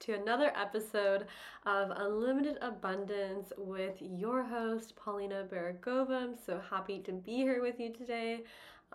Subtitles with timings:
[0.00, 1.26] to another episode
[1.64, 6.22] of Unlimited Abundance with your host, Paulina Baragova.
[6.22, 8.44] I'm so happy to be here with you today.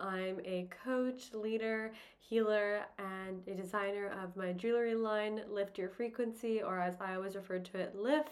[0.01, 6.63] I'm a coach, leader, healer, and a designer of my jewelry line, Lift Your Frequency,
[6.63, 8.25] or as I always refer to it, LYF,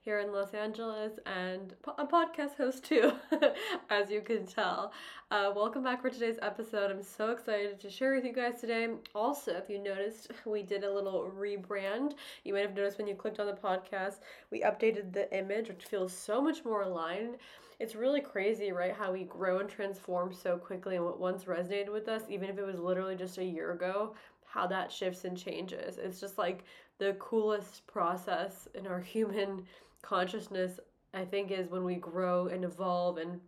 [0.00, 3.12] here in Los Angeles, and a podcast host too,
[3.90, 4.92] as you can tell.
[5.30, 6.90] Uh, welcome back for today's episode.
[6.90, 8.88] I'm so excited to share with you guys today.
[9.14, 12.14] Also, if you noticed, we did a little rebrand.
[12.42, 14.16] You might have noticed when you clicked on the podcast,
[14.50, 17.36] we updated the image, which feels so much more aligned
[17.82, 18.94] it's really crazy, right?
[18.94, 22.56] How we grow and transform so quickly, and what once resonated with us, even if
[22.56, 24.14] it was literally just a year ago,
[24.46, 25.98] how that shifts and changes.
[25.98, 26.62] It's just like
[26.98, 29.64] the coolest process in our human
[30.00, 30.78] consciousness,
[31.12, 33.40] I think, is when we grow and evolve and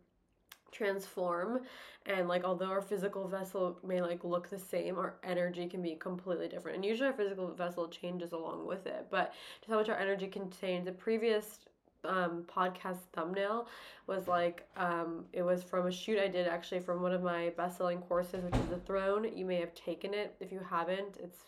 [0.73, 1.61] transform
[2.07, 5.95] and like although our physical vessel may like look the same our energy can be
[5.95, 9.89] completely different and usually our physical vessel changes along with it but just how much
[9.89, 11.61] our energy contains the previous
[12.05, 13.69] um, podcast thumbnail
[14.07, 17.51] was like um, it was from a shoot I did actually from one of my
[17.57, 19.27] best selling courses, which is The Throne.
[19.35, 20.35] You may have taken it.
[20.41, 21.39] If you haven't, it's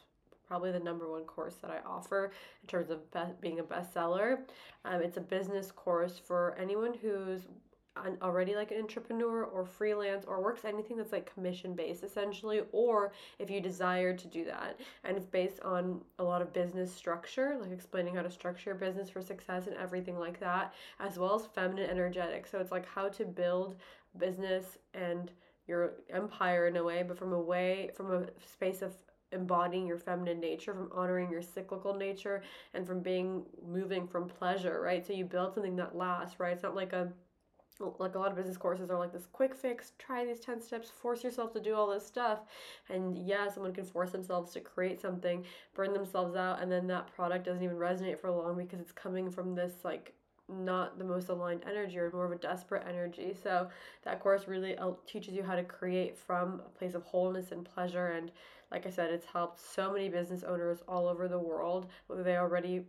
[0.46, 4.38] probably the number one course that I offer in terms of be- being a bestseller.
[4.84, 7.42] Um, it's a business course for anyone who's
[8.04, 12.62] an, already like an entrepreneur or freelance or works anything that's like commission based essentially
[12.72, 16.92] or if you desire to do that and it's based on a lot of business
[16.92, 21.18] structure like explaining how to structure your business for success and everything like that as
[21.18, 23.76] well as feminine energetic so it's like how to build
[24.18, 25.30] business and
[25.66, 28.94] your empire in a way but from a way from a space of
[29.32, 32.42] embodying your feminine nature, from honoring your cyclical nature,
[32.74, 35.06] and from being moving from pleasure, right?
[35.06, 36.52] So you build something that lasts, right?
[36.52, 37.12] It's not like a
[37.98, 40.90] like a lot of business courses are like this quick fix try these 10 steps
[40.90, 42.40] force yourself to do all this stuff.
[42.88, 45.44] And yeah someone can force themselves to create something
[45.74, 49.30] burn themselves out and then that product doesn't even resonate for long because it's coming
[49.30, 50.12] from this like
[50.48, 53.34] not the most aligned energy or more of a desperate energy.
[53.42, 53.68] So
[54.04, 57.64] that course really uh, teaches you how to create from a place of wholeness and
[57.64, 58.12] pleasure.
[58.12, 58.30] And
[58.70, 62.36] like i said it's helped so many business owners all over the world whether they
[62.36, 62.82] already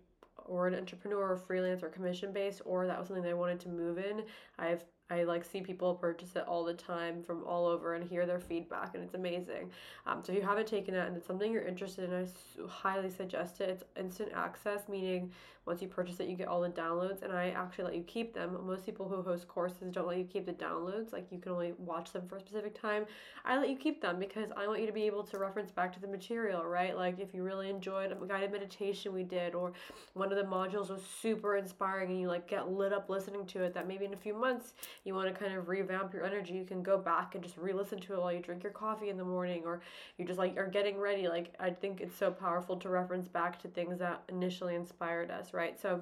[0.48, 3.70] or an entrepreneur or freelance or commission based or that was something they wanted to
[3.70, 4.24] move in
[4.60, 8.26] i've I like see people purchase it all the time from all over and hear
[8.26, 9.72] their feedback, and it's amazing.
[10.06, 13.10] Um, so if you haven't taken it and it's something you're interested in, I highly
[13.10, 13.70] suggest it.
[13.70, 15.32] It's instant access, meaning
[15.68, 18.34] once you purchase it, you get all the downloads, and I actually let you keep
[18.34, 18.58] them.
[18.66, 21.74] Most people who host courses don't let you keep the downloads, like you can only
[21.78, 23.06] watch them for a specific time.
[23.44, 25.94] I let you keep them because I want you to be able to reference back
[25.94, 26.96] to the material, right?
[26.96, 29.74] Like if you really enjoyed a guided meditation we did, or
[30.14, 33.64] one of the modules was super inspiring and you like get lit up listening to
[33.64, 34.74] it, that maybe in a few months
[35.04, 37.74] you want to kind of revamp your energy, you can go back and just re
[37.74, 39.82] listen to it while you drink your coffee in the morning, or
[40.18, 41.28] you just like are getting ready.
[41.28, 45.54] Like I think it's so powerful to reference back to things that initially inspired us?
[45.80, 46.02] So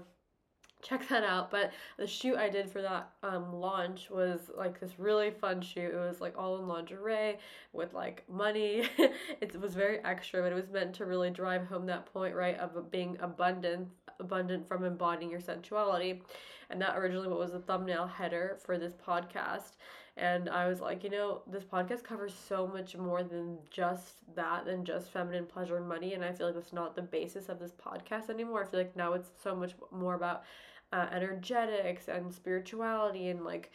[0.86, 1.50] check that out.
[1.52, 5.94] But the shoot I did for that um, launch was like this really fun shoot.
[5.94, 7.38] It was like all in lingerie
[7.74, 8.88] with like money.
[9.42, 12.58] it was very extra, but it was meant to really drive home that point, right,
[12.60, 13.88] of being abundant,
[14.20, 16.22] abundant from embodying your sensuality.
[16.70, 19.74] And that originally what was the thumbnail header for this podcast.
[20.18, 24.66] And I was like, you know, this podcast covers so much more than just that,
[24.66, 26.14] than just feminine pleasure and money.
[26.14, 28.64] And I feel like that's not the basis of this podcast anymore.
[28.64, 30.44] I feel like now it's so much more about
[30.94, 33.72] uh, energetics and spirituality and like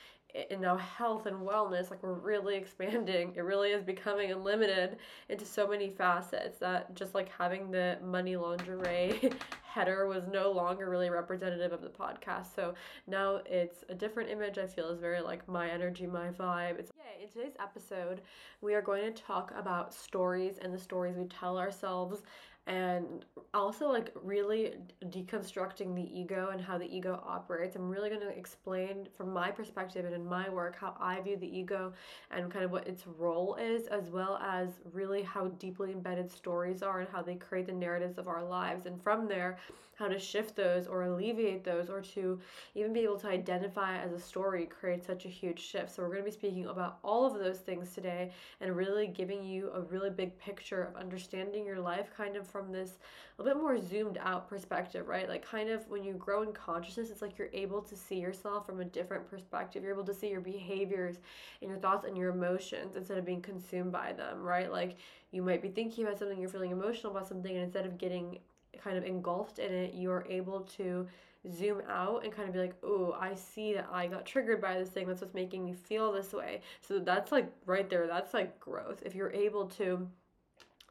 [0.51, 3.33] and now health and wellness like we're really expanding.
[3.37, 4.97] It really is becoming unlimited
[5.29, 9.33] into so many facets that just like having the money lingerie
[9.63, 12.55] header was no longer really representative of the podcast.
[12.55, 12.75] So
[13.07, 16.79] now it's a different image i feel is very like my energy my vibe.
[16.79, 18.23] It's yeah in today's episode
[18.62, 22.23] we are going to talk about stories and the stories we tell ourselves
[22.66, 24.75] and also like really
[25.06, 27.75] deconstructing the ego and how the ego operates.
[27.75, 31.37] I'm really going to explain from my perspective and in my work how I view
[31.37, 31.93] the ego
[32.31, 36.82] and kind of what its role is, as well as really how deeply embedded stories
[36.82, 38.87] are and how they create the narratives of our lives.
[38.87, 39.58] And from there,
[40.00, 42.40] how to shift those or alleviate those or to
[42.75, 45.94] even be able to identify as a story creates such a huge shift.
[45.94, 48.32] So, we're going to be speaking about all of those things today
[48.62, 52.73] and really giving you a really big picture of understanding your life kind of from
[52.73, 52.99] this
[53.38, 55.29] a bit more zoomed out perspective, right?
[55.29, 58.67] Like, kind of when you grow in consciousness, it's like you're able to see yourself
[58.67, 59.82] from a different perspective.
[59.82, 61.17] You're able to see your behaviors
[61.62, 64.70] and your thoughts and your emotions instead of being consumed by them, right?
[64.70, 64.97] Like,
[65.31, 68.38] you might be thinking about something, you're feeling emotional about something, and instead of getting
[68.82, 71.06] kind of engulfed in it, you're able to
[71.50, 74.76] zoom out and kind of be like, oh, I see that I got triggered by
[74.79, 75.06] this thing.
[75.06, 76.61] That's what's making me feel this way.
[76.82, 79.02] So that's like right there, that's like growth.
[79.06, 80.06] If you're able to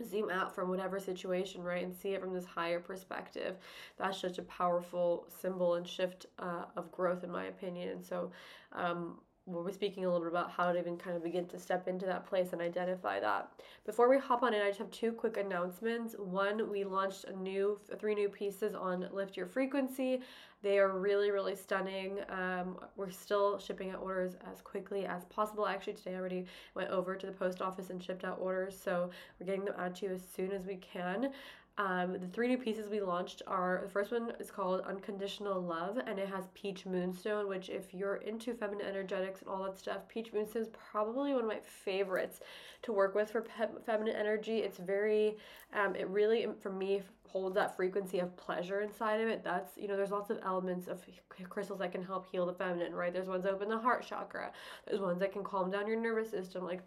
[0.03, 3.57] zoom out from whatever situation, right, and see it from this higher perspective.
[3.97, 7.89] That's such a powerful symbol and shift uh, of growth, in my opinion.
[7.89, 8.31] And so,
[8.73, 9.19] um,
[9.49, 11.87] we'll be speaking a little bit about how to even kind of begin to step
[11.87, 13.49] into that place and identify that.
[13.85, 16.15] Before we hop on in, I just have two quick announcements.
[16.17, 20.21] One, we launched a new three new pieces on Lift Your Frequency.
[20.61, 22.19] They are really, really stunning.
[22.27, 25.65] Um, we're still shipping out orders as quickly as possible.
[25.65, 26.45] Actually, today I already
[26.75, 29.09] went over to the post office and shipped out orders, so
[29.39, 31.31] we're getting them out to you as soon as we can.
[31.79, 35.97] Um, the three new pieces we launched are the first one is called Unconditional Love,
[36.05, 40.05] and it has Peach Moonstone, which, if you're into feminine energetics and all that stuff,
[40.09, 42.41] Peach Moonstone is probably one of my favorites
[42.81, 44.57] to work with for pe- feminine energy.
[44.57, 45.37] It's very,
[45.73, 49.41] um, it really, for me, holds that frequency of pleasure inside of it.
[49.41, 51.01] That's, you know, there's lots of elements of
[51.47, 53.13] crystals that can help heal the feminine, right?
[53.13, 54.51] There's ones that open the heart chakra,
[54.85, 56.81] there's ones that can calm down your nervous system, like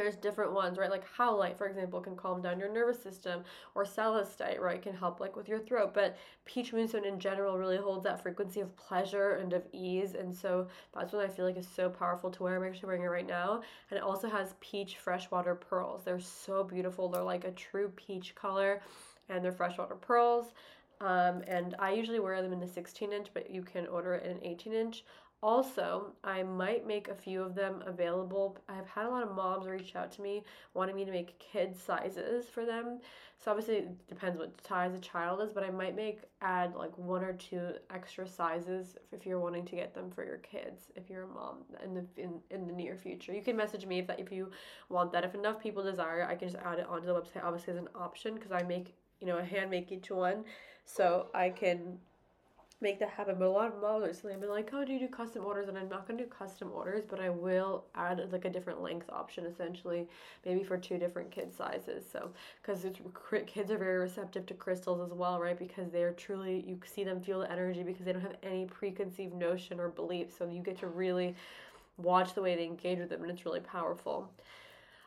[0.00, 0.90] there's different ones, right?
[0.90, 3.44] Like howlite, for example, can calm down your nervous system,
[3.74, 5.92] or celestite, right, can help like with your throat.
[5.94, 10.34] But peach moonstone in general really holds that frequency of pleasure and of ease, and
[10.34, 12.56] so that's what I feel like is so powerful to wear.
[12.56, 16.02] I'm actually wearing it right now, and it also has peach freshwater pearls.
[16.04, 17.08] They're so beautiful.
[17.08, 18.80] They're like a true peach color,
[19.28, 20.52] and they're freshwater pearls.
[21.00, 24.24] Um, and I usually wear them in the 16 inch, but you can order it
[24.24, 25.04] in an 18 inch.
[25.44, 28.56] Also, I might make a few of them available.
[28.66, 30.42] I've had a lot of moms reach out to me
[30.72, 33.00] wanting me to make kid sizes for them.
[33.38, 36.96] So obviously it depends what size a child is, but I might make add like
[36.96, 40.84] one or two extra sizes if you're wanting to get them for your kids.
[40.96, 43.98] If you're a mom in the in, in the near future, you can message me
[43.98, 44.50] if that if you
[44.88, 45.24] want that.
[45.24, 47.44] If enough people desire, it, I can just add it onto the website.
[47.44, 50.46] Obviously, as an option because I make you know I hand make each one,
[50.86, 51.98] so I can
[52.80, 53.36] make that happen.
[53.38, 55.68] But a lot of moms recently have been like, "Oh, do you do custom orders?"
[55.68, 59.08] And I'm not gonna do custom orders, but I will add like a different length
[59.10, 60.08] option, essentially,
[60.44, 62.08] maybe for two different kid sizes.
[62.10, 62.30] So,
[62.62, 62.84] because
[63.46, 65.58] kids are very receptive to crystals as well, right?
[65.58, 69.34] Because they're truly you see them feel the energy because they don't have any preconceived
[69.34, 70.32] notion or belief.
[70.36, 71.34] So you get to really
[71.98, 74.28] watch the way they engage with them, and it's really powerful.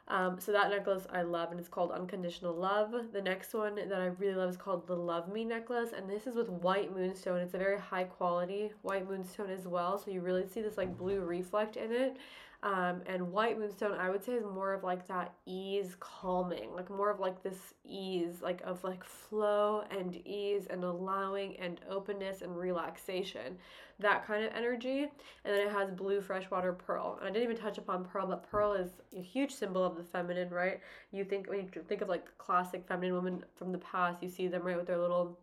[0.09, 2.93] Um, so that necklace I love, and it's called Unconditional Love.
[3.11, 6.27] The next one that I really love is called the Love Me necklace, and this
[6.27, 7.39] is with white moonstone.
[7.41, 10.97] It's a very high quality white moonstone as well, so you really see this like
[10.97, 12.15] blue reflect in it.
[12.63, 16.89] Um, and white moonstone, I would say, is more of like that ease, calming, like
[16.89, 22.41] more of like this ease, like of like flow and ease and allowing and openness
[22.41, 23.57] and relaxation,
[23.99, 25.03] that kind of energy.
[25.03, 27.17] And then it has blue freshwater pearl.
[27.19, 30.03] And I didn't even touch upon pearl, but pearl is a huge symbol of the
[30.03, 30.79] feminine, right?
[31.11, 34.47] You think when you think of like classic feminine women from the past, you see
[34.47, 35.37] them right with their little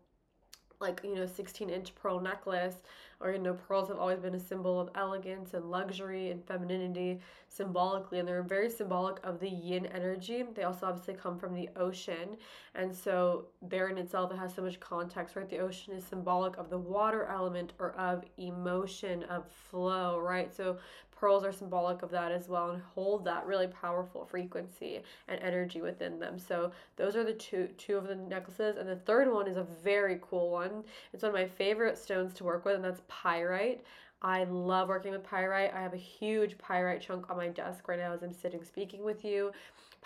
[0.81, 2.75] like you know 16 inch pearl necklace
[3.19, 7.19] or you know pearls have always been a symbol of elegance and luxury and femininity
[7.47, 10.43] symbolically and they're very symbolic of the yin energy.
[10.53, 12.37] They also obviously come from the ocean
[12.73, 15.49] and so there in itself it has so much context right?
[15.49, 20.53] The ocean is symbolic of the water element or of emotion of flow right?
[20.53, 20.77] So
[21.15, 25.81] pearls are symbolic of that as well and hold that really powerful frequency and energy
[25.81, 26.37] within them.
[26.37, 29.67] So those are the two two of the necklaces and the third one is a
[29.83, 30.83] very cool one.
[31.13, 33.83] It's one of my favorite stones to work with and that's pyrite.
[34.21, 35.73] I love working with pyrite.
[35.73, 39.03] I have a huge pyrite chunk on my desk right now as I'm sitting speaking
[39.03, 39.51] with you.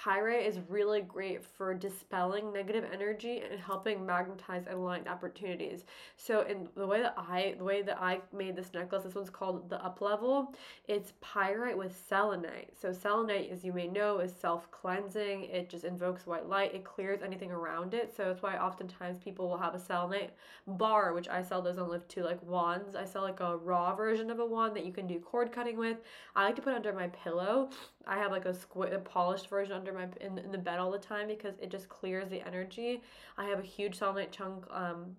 [0.01, 5.83] Pyrite is really great for dispelling negative energy and helping magnetize and align opportunities.
[6.15, 9.29] So in the way that I the way that I made this necklace, this one's
[9.29, 10.53] called the up level.
[10.87, 12.71] It's pyrite with selenite.
[12.81, 15.43] So selenite, as you may know, is self-cleansing.
[15.45, 16.73] It just invokes white light.
[16.73, 18.13] It clears anything around it.
[18.15, 20.31] So that's why oftentimes people will have a selenite
[20.65, 22.95] bar, which I sell those on Lift Too, like wands.
[22.95, 25.77] I sell like a raw version of a wand that you can do cord cutting
[25.77, 25.97] with.
[26.37, 27.69] I like to put under my pillow.
[28.07, 30.91] I have like a, squ- a polished version under my in, in the bed all
[30.91, 33.01] the time because it just clears the energy.
[33.37, 34.65] I have a huge selenite chunk.
[34.71, 35.15] Um,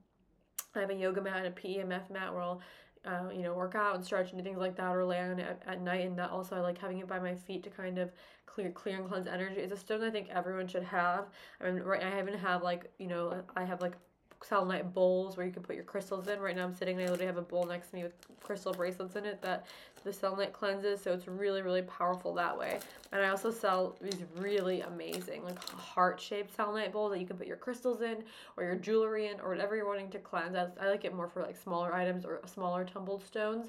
[0.74, 2.60] I have a yoga mat and a PEMF mat where I'll
[3.04, 5.62] uh, you know, work out and stretch and things like that, or lay on at,
[5.66, 6.06] at night.
[6.06, 8.10] And that also, I like having it by my feet to kind of
[8.46, 9.60] clear, clear and cleanse energy.
[9.60, 11.26] It's a stone I think everyone should have.
[11.60, 13.94] I mean, right, I even have like, you know, I have like
[14.42, 16.40] selenite bowls where you can put your crystals in.
[16.40, 18.72] Right now I'm sitting and I literally have a bowl next to me with crystal
[18.72, 19.66] bracelets in it that
[20.02, 21.02] the selenite cleanses.
[21.02, 22.80] So it's really, really powerful that way.
[23.12, 27.46] And I also sell these really amazing like heart-shaped selenite bowls that you can put
[27.46, 28.24] your crystals in
[28.56, 30.56] or your jewelry in or whatever you're wanting to cleanse.
[30.56, 33.68] I like it more for like smaller items or smaller tumbled stones.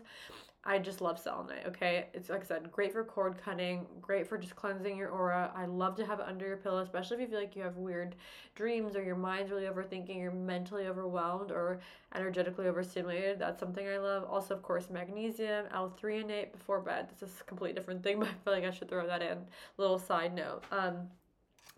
[0.63, 2.05] I just love selenite, okay?
[2.13, 5.51] It's like I said, great for cord cutting, great for just cleansing your aura.
[5.55, 7.77] I love to have it under your pillow, especially if you feel like you have
[7.77, 8.15] weird
[8.53, 11.79] dreams or your mind's really overthinking, you're mentally overwhelmed or
[12.13, 13.39] energetically overstimulated.
[13.39, 14.23] That's something I love.
[14.29, 17.09] Also, of course, magnesium, L-threonate before bed.
[17.09, 19.39] This is a completely different thing, but I feel like I should throw that in.
[19.77, 20.63] Little side note.
[20.71, 21.09] Um,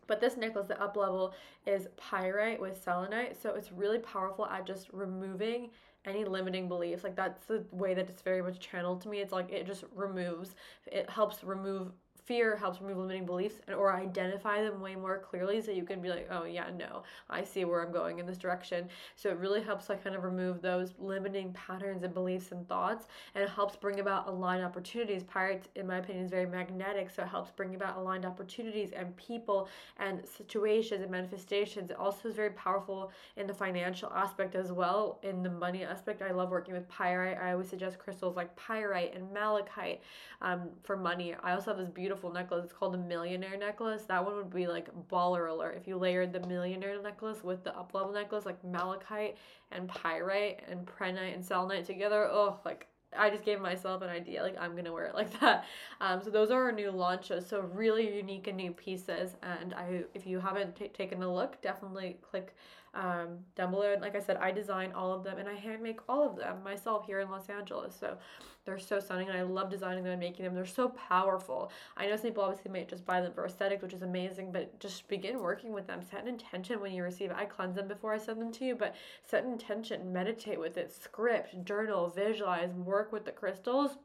[0.08, 1.34] But this necklace, the up level,
[1.66, 3.42] is pyrite with selenite.
[3.42, 5.70] So it's really powerful at just removing
[6.06, 7.04] any limiting beliefs.
[7.04, 9.20] Like that's the way that it's very much channeled to me.
[9.20, 10.56] It's like it just removes,
[10.88, 11.92] it helps remove
[12.26, 16.02] fear helps remove limiting beliefs and, or identify them way more clearly so you can
[16.02, 18.88] be like oh yeah no i see where i'm going in this direction.
[19.16, 23.08] So it really helps like kind of remove those limiting patterns and beliefs and thoughts
[23.36, 25.24] and it helps bring about aligned opportunities.
[25.24, 29.16] Pyrite in my opinion is very magnetic so it helps bring about aligned opportunities and
[29.18, 31.90] people and situations and manifestations.
[31.90, 36.22] It also is very powerful in the financial aspect as well in the money aspect.
[36.22, 37.38] I love working with pyrite.
[37.38, 40.02] I always suggest crystals like pyrite and malachite
[40.42, 41.36] um, for money.
[41.44, 42.66] I also have this beautiful beautiful necklace.
[42.66, 44.04] It's called a millionaire necklace.
[44.04, 45.78] That one would be like baller alert.
[45.82, 49.36] If you layered the millionaire necklace with the up level necklace, like malachite
[49.72, 52.86] and pyrite and prehnite and selenite together, oh, like
[53.18, 54.44] I just gave myself an idea.
[54.44, 55.66] Like I'm gonna wear it like that.
[56.02, 57.48] Um, so those are our new launches.
[57.48, 59.32] So really unique and new pieces.
[59.42, 62.56] And I, if you haven't t- taken a look, definitely click
[62.94, 63.96] um, down below.
[64.00, 66.64] Like I said, I design all of them and I hand make all of them
[66.64, 67.96] myself here in Los Angeles.
[68.00, 68.18] So
[68.66, 70.54] they're so stunning and I love designing them and making them.
[70.54, 71.72] They're so powerful.
[71.98, 74.80] I know some people obviously may just buy them for aesthetics, which is amazing, but
[74.80, 76.02] just begin working with them.
[76.04, 77.38] Set an intention when you receive it.
[77.38, 78.96] I cleanse them before I send them to you, but
[79.26, 83.98] set an intention, meditate with it, script, journal, visualize, work with the crystals.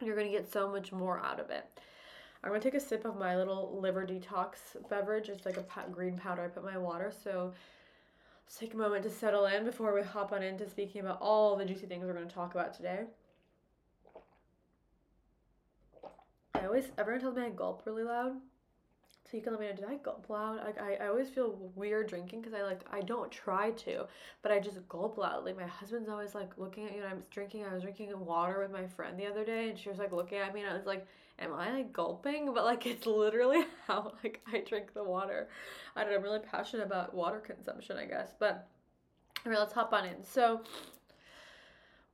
[0.00, 1.64] You're going to get so much more out of it.
[2.44, 4.58] I'm gonna take a sip of my little liver detox
[4.88, 5.28] beverage.
[5.28, 6.44] It's like a green powder.
[6.44, 7.12] I put in my water.
[7.24, 7.52] So
[8.46, 11.56] Let's take a moment to settle in before we hop on into speaking about all
[11.56, 13.00] the juicy things we're going to talk about today.
[16.54, 18.34] I always, everyone tells me I gulp really loud.
[19.24, 20.58] So you can let me know, did I gulp loud?
[20.64, 24.06] Like I, I always feel weird drinking because I like I don't try to,
[24.40, 25.52] but I just gulp loudly.
[25.52, 27.64] My husband's always like looking at me when I'm drinking.
[27.64, 30.38] I was drinking water with my friend the other day, and she was like looking
[30.38, 31.04] at me, and I was like,
[31.38, 32.52] am I like gulping?
[32.52, 35.48] But like it's literally how like I drink the water.
[35.94, 38.34] I don't know, I'm really passionate about water consumption, I guess.
[38.38, 38.68] But
[39.44, 40.24] all right, let's hop on in.
[40.24, 40.62] So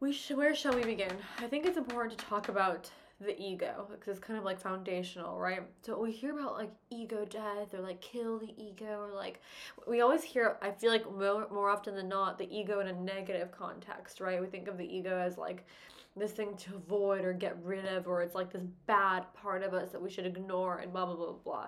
[0.00, 1.12] we sh- where shall we begin?
[1.38, 2.90] I think it's important to talk about
[3.24, 5.62] the ego because it's kind of like foundational, right?
[5.82, 9.40] So we hear about like ego death or like kill the ego or like
[9.86, 12.92] we always hear I feel like more, more often than not the ego in a
[12.92, 14.40] negative context, right?
[14.40, 15.64] We think of the ego as like
[16.16, 19.72] this thing to avoid or get rid of, or it's like this bad part of
[19.72, 21.66] us that we should ignore, and blah, blah, blah, blah.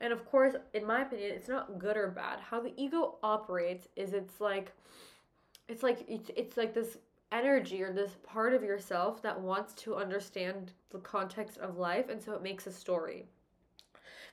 [0.00, 2.40] And of course, in my opinion, it's not good or bad.
[2.40, 4.72] How the ego operates is it's like,
[5.68, 6.98] it's like, it's, it's like this
[7.30, 12.22] energy or this part of yourself that wants to understand the context of life, and
[12.22, 13.26] so it makes a story.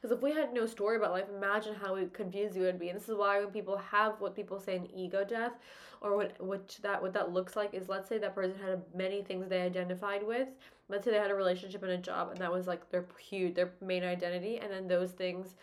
[0.01, 2.89] Because if we had no story about life, imagine how confused we would be.
[2.89, 5.53] And this is why when people have what people say an ego death,
[6.01, 9.21] or what which that what that looks like is let's say that person had many
[9.21, 10.47] things they identified with.
[10.87, 13.55] Let's say they had a relationship and a job, and that was like their huge
[13.55, 15.55] their main identity, and then those things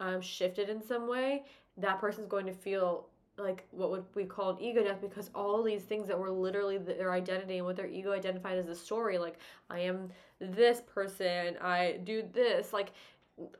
[0.00, 1.44] um, shifted in some way.
[1.76, 5.62] That person's going to feel like what would we call an ego death because all
[5.62, 9.18] these things that were literally their identity and what their ego identified as a story
[9.18, 9.38] like
[9.70, 12.92] i am this person i do this like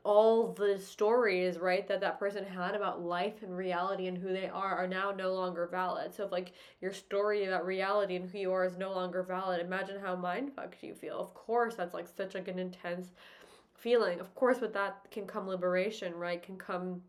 [0.03, 4.47] all the stories right that that person had about life and reality and who they
[4.47, 6.13] are are now no longer valid.
[6.13, 9.59] So if like your story about reality and who you are is no longer valid
[9.59, 11.19] imagine how mind fucked you feel.
[11.19, 13.11] Of course that's like such like an intense
[13.73, 14.19] feeling.
[14.21, 16.41] Of course with that can come liberation right?
[16.41, 17.01] Can come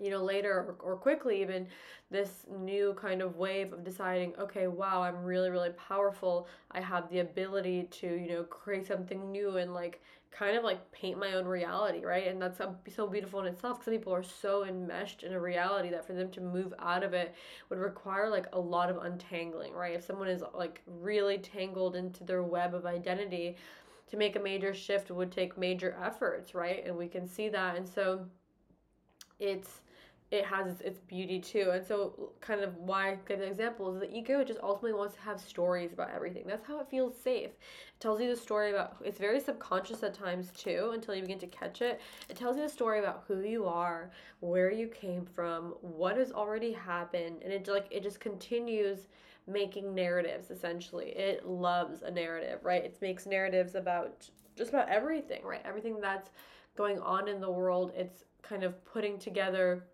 [0.00, 1.66] you know later or, or quickly even
[2.10, 6.48] this new kind of wave of deciding okay wow i'm really really powerful.
[6.70, 10.00] I have the ability to you know create something new and like
[10.32, 12.26] kind of like paint my own reality, right?
[12.26, 16.06] And that's so beautiful in itself some people are so enmeshed in a reality that
[16.06, 17.34] for them to move out of it
[17.68, 19.94] would require like a lot of untangling, right?
[19.94, 23.56] If someone is like really tangled into their web of identity,
[24.12, 26.84] to make a major shift would take major efforts, right?
[26.86, 27.76] And we can see that.
[27.76, 28.26] And so
[29.40, 29.80] it's
[30.32, 31.70] it has its, beauty too.
[31.74, 35.14] And so, kind of why I give an example is the ego just ultimately wants
[35.16, 36.44] to have stories about everything.
[36.46, 37.50] That's how it feels safe.
[37.50, 41.38] It tells you the story about, it's very subconscious at times too, until you begin
[41.40, 42.00] to catch it.
[42.30, 44.10] It tells you the story about who you are,
[44.40, 49.08] where you came from, what has already happened, and it like it just continues
[49.46, 51.10] making narratives essentially.
[51.10, 52.82] It loves a narrative, right?
[52.82, 55.60] It makes narratives about just about everything, right?
[55.66, 56.30] Everything that's
[56.74, 59.84] going on in the world, it's kind of putting together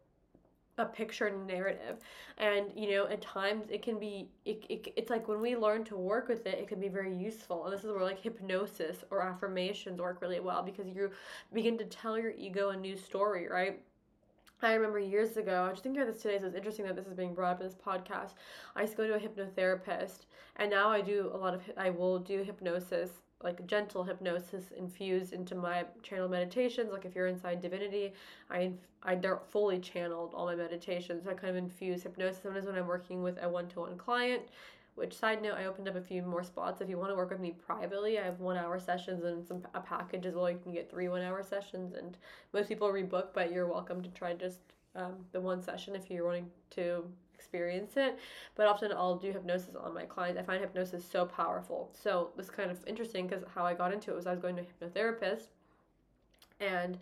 [0.78, 1.98] a picture narrative.
[2.38, 5.84] And you know at times it can be it, it, it's like when we learn
[5.84, 7.64] to work with it it can be very useful.
[7.64, 11.10] And this is where like hypnosis or affirmations work really well because you
[11.52, 13.80] begin to tell your ego a new story right?
[14.60, 17.06] I remember years ago, I was thinking about this today, so it's interesting that this
[17.06, 18.32] is being brought up in this podcast.
[18.74, 21.90] I used to go to a hypnotherapist, and now I do a lot of, I
[21.90, 23.10] will do hypnosis,
[23.42, 26.92] like gentle hypnosis infused into my channel meditations.
[26.92, 28.12] Like if you're inside divinity,
[28.50, 29.18] I, I,
[29.50, 31.26] fully channeled all my meditations.
[31.26, 32.42] I kind of infuse hypnosis.
[32.42, 34.42] Sometimes when I'm working with a one to one client,
[34.96, 36.80] which side note, I opened up a few more spots.
[36.80, 39.62] If you want to work with me privately, I have one hour sessions and some
[39.72, 40.50] a package as well.
[40.50, 42.16] You can get three one hour sessions, and
[42.52, 44.58] most people rebook, but you're welcome to try just
[44.96, 47.04] um, the one session if you're wanting to
[47.38, 48.18] experience it.
[48.56, 50.40] But often I'll do hypnosis on my clients.
[50.40, 51.90] I find hypnosis so powerful.
[51.92, 54.56] So this kind of interesting because how I got into it was I was going
[54.56, 55.48] to a hypnotherapist,
[56.60, 56.98] and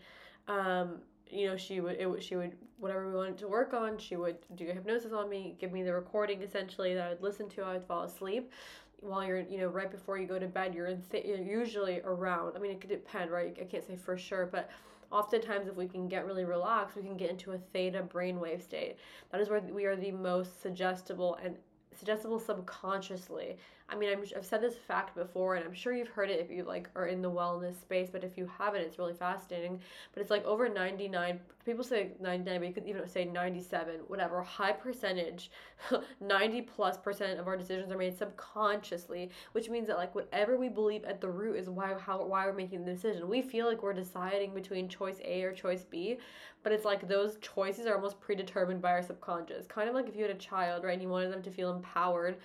[0.48, 0.98] um,
[1.30, 4.36] you know she would it, she would whatever we wanted to work on she would
[4.54, 7.72] do a hypnosis on me give me the recording essentially that i'd listen to i
[7.72, 8.52] would fall asleep
[9.00, 12.00] while you're you know right before you go to bed you're in th- you're usually
[12.04, 14.70] around i mean it could depend right i can't say for sure but
[15.10, 18.96] oftentimes if we can get really relaxed we can get into a theta brainwave state
[19.30, 21.56] that is where we are the most suggestible and
[21.96, 23.56] suggestible subconsciously.
[23.88, 26.50] I mean, i have said this fact before, and I'm sure you've heard it if
[26.50, 28.08] you like are in the wellness space.
[28.10, 29.80] But if you haven't, it's really fascinating.
[30.12, 31.38] But it's like over 99.
[31.64, 34.00] People say 99, but you could even say 97.
[34.08, 35.52] Whatever, high percentage,
[36.20, 40.68] 90 plus percent of our decisions are made subconsciously, which means that like whatever we
[40.68, 43.28] believe at the root is why how why we're making the decision.
[43.28, 46.18] We feel like we're deciding between choice A or choice B,
[46.64, 49.66] but it's like those choices are almost predetermined by our subconscious.
[49.66, 51.70] Kind of like if you had a child, right, and you wanted them to feel
[51.70, 52.38] empowered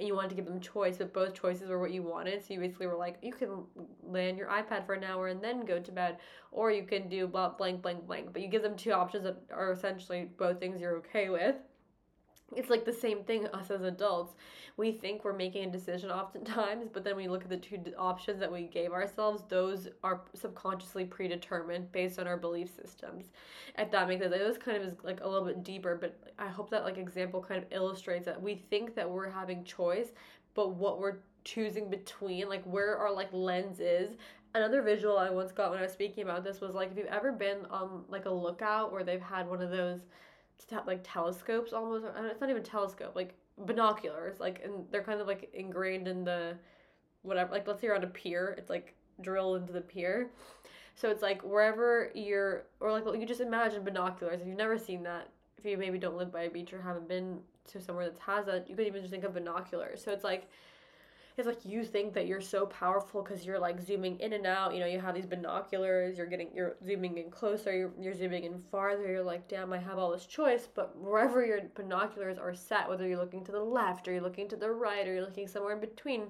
[0.00, 2.42] and you wanted to give them choice, but both choices were what you wanted.
[2.42, 5.66] So you basically were like, you can on your iPad for an hour and then
[5.66, 6.16] go to bed,
[6.50, 8.32] or you can do blah, blank, blank, blank.
[8.32, 11.56] But you give them two options that are essentially both things you're okay with
[12.56, 14.34] it's like the same thing us as adults.
[14.76, 18.40] We think we're making a decision oftentimes but then we look at the two options
[18.40, 23.26] that we gave ourselves those are subconsciously predetermined based on our belief systems.
[23.78, 24.34] If that makes sense.
[24.34, 26.98] It was kind of is like a little bit deeper but i hope that like
[26.98, 30.08] example kind of illustrates that we think that we're having choice
[30.54, 34.16] but what we're choosing between like where our like lens is.
[34.54, 37.06] Another visual i once got when i was speaking about this was like if you've
[37.06, 40.00] ever been on like a lookout where they've had one of those
[40.86, 42.04] like telescopes almost.
[42.16, 44.40] It's not even telescope, like binoculars.
[44.40, 46.56] Like and they're kind of like ingrained in the
[47.22, 47.52] whatever.
[47.52, 50.30] Like let's say you're on a pier, it's like drilled into the pier.
[50.94, 54.40] So it's like wherever you're, or like you just imagine binoculars.
[54.40, 57.08] If you've never seen that, if you maybe don't live by a beach or haven't
[57.08, 60.02] been to somewhere that has that, you could even just think of binoculars.
[60.04, 60.50] So it's like
[61.40, 64.72] it's like you think that you're so powerful because you're like zooming in and out
[64.74, 68.44] you know you have these binoculars you're getting you're zooming in closer you're, you're zooming
[68.44, 72.54] in farther you're like damn i have all this choice but wherever your binoculars are
[72.54, 75.24] set whether you're looking to the left or you're looking to the right or you're
[75.24, 76.24] looking somewhere in between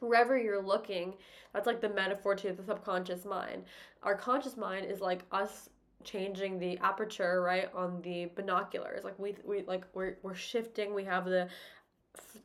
[0.00, 1.14] wherever you're looking
[1.52, 3.64] that's like the metaphor to the subconscious mind.
[4.02, 5.68] Our conscious mind is like us
[6.02, 9.04] changing the aperture right on the binoculars.
[9.04, 11.48] Like we we like we're, we're shifting we have the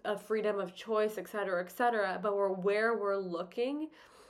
[0.05, 2.19] a freedom of choice, et cetera, et cetera.
[2.21, 3.89] But we're where we're looking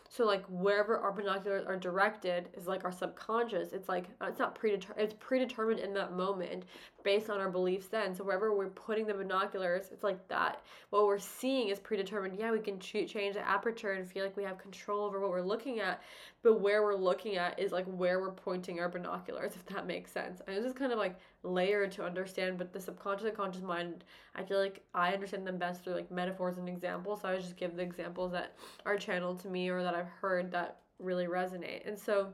[0.10, 3.74] so like wherever our binoculars are directed is like our subconscious.
[3.74, 5.04] It's like uh, it's not predetermined.
[5.04, 6.64] It's predetermined in that moment
[7.04, 7.88] based on our beliefs.
[7.88, 10.62] Then so wherever we're putting the binoculars, it's like that.
[10.92, 12.38] What we're seeing is predetermined.
[12.40, 15.30] Yeah, we can ch- change the aperture and feel like we have control over what
[15.30, 16.02] we're looking at.
[16.48, 19.52] But where we're looking at is like where we're pointing our binoculars.
[19.58, 20.42] If that makes sense.
[20.48, 22.58] And this is kind of like layered to understand.
[22.58, 26.10] But the subconscious and conscious mind, I feel like I understand them best through like
[26.10, 27.20] metaphors and examples.
[27.20, 28.56] So I just give the examples that
[28.86, 31.86] are channeled to me or that I've heard that really resonate.
[31.86, 32.30] And so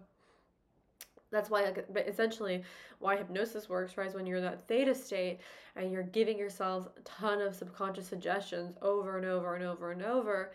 [1.31, 2.61] that's why like, but essentially
[2.99, 5.39] why hypnosis works right is when you're in that theta state
[5.75, 10.03] and you're giving yourself a ton of subconscious suggestions over and over and over and
[10.03, 10.51] over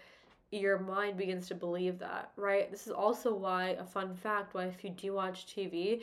[0.50, 2.70] your mind begins to believe that right?
[2.70, 6.02] This is also why a fun fact why if you do watch tv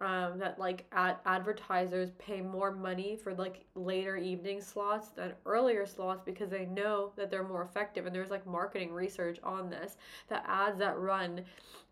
[0.00, 5.86] um, that like ad- advertisers pay more money for like later evening slots than earlier
[5.86, 8.04] slots because they know that they're more effective.
[8.04, 9.96] And there's like marketing research on this
[10.28, 11.42] that ads that run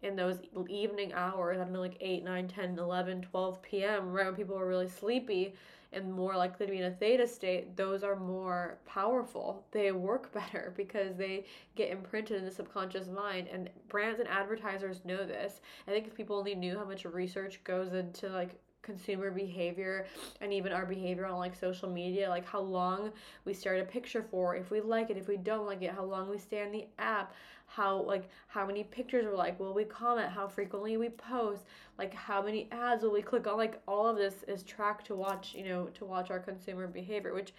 [0.02, 4.26] in those evening hours i don't know like 8 9 10 11 12 p.m right
[4.26, 5.54] when people are really sleepy
[5.92, 9.64] and more likely to be in a theta state, those are more powerful.
[9.72, 13.48] They work better because they get imprinted in the subconscious mind.
[13.52, 15.60] And brands and advertisers know this.
[15.86, 20.06] I think if people only knew how much research goes into like consumer behavior
[20.40, 23.12] and even our behavior on like social media like how long
[23.44, 25.92] we stare at a picture for if we like it if we don't like it
[25.92, 27.32] how long we stay on the app
[27.74, 30.30] how like how many pictures we're like will we comment?
[30.30, 31.64] How frequently we post?
[31.98, 33.56] Like how many ads will we click on?
[33.56, 37.32] Like all of this is tracked to watch you know to watch our consumer behavior
[37.32, 37.52] which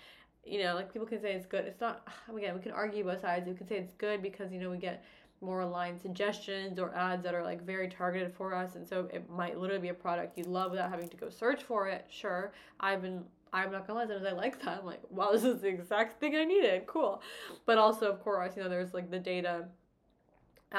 [0.45, 1.65] you know like people can say it's good.
[1.65, 3.47] It's not again we can argue both sides.
[3.47, 5.03] We can say it's good because you know we get
[5.41, 9.29] more aligned suggestions or ads that are like very targeted for us and so it
[9.29, 12.05] might literally be a product you love without having to go search for it.
[12.09, 13.21] Sure i've been
[13.51, 14.79] i'm not gonna lie sometimes i like that.
[14.79, 16.85] I'm like wow this is the exact thing i needed.
[16.87, 17.21] Cool.
[17.65, 19.65] But also of course you know there's like the data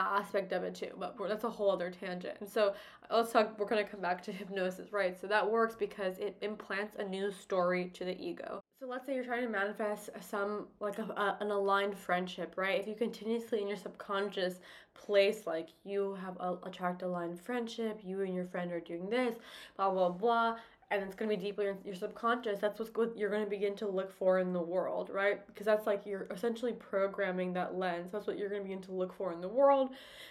[0.01, 2.37] aspect of it too but that's a whole other tangent.
[2.41, 2.75] And so
[3.11, 5.19] let's talk we're going to come back to hypnosis right?
[5.19, 8.63] So that works because it implants a new story to the ego.
[8.81, 12.81] So let's say you're trying to manifest some like a, a, an aligned friendship right?
[12.81, 14.61] If you continuously in your subconscious
[14.95, 19.35] place like you have a attract aligned friendship you and your friend are doing this
[19.77, 20.57] blah blah blah
[20.91, 23.75] and it's going to be deeply in your subconscious that's what you're going to begin
[23.75, 25.47] to look for in the world right?
[25.47, 28.93] Because that's like you're essentially programming that lens that's what you're going to begin to
[28.93, 29.91] look for in the world.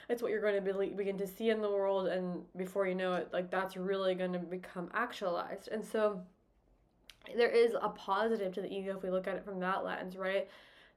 [0.10, 2.96] It's what you're going to be, begin to see in the world and before you
[2.96, 5.70] know it like that's really going to become actualized.
[5.70, 6.22] And so
[7.36, 10.16] there is a positive to the ego if we look at it from that lens
[10.16, 10.48] right?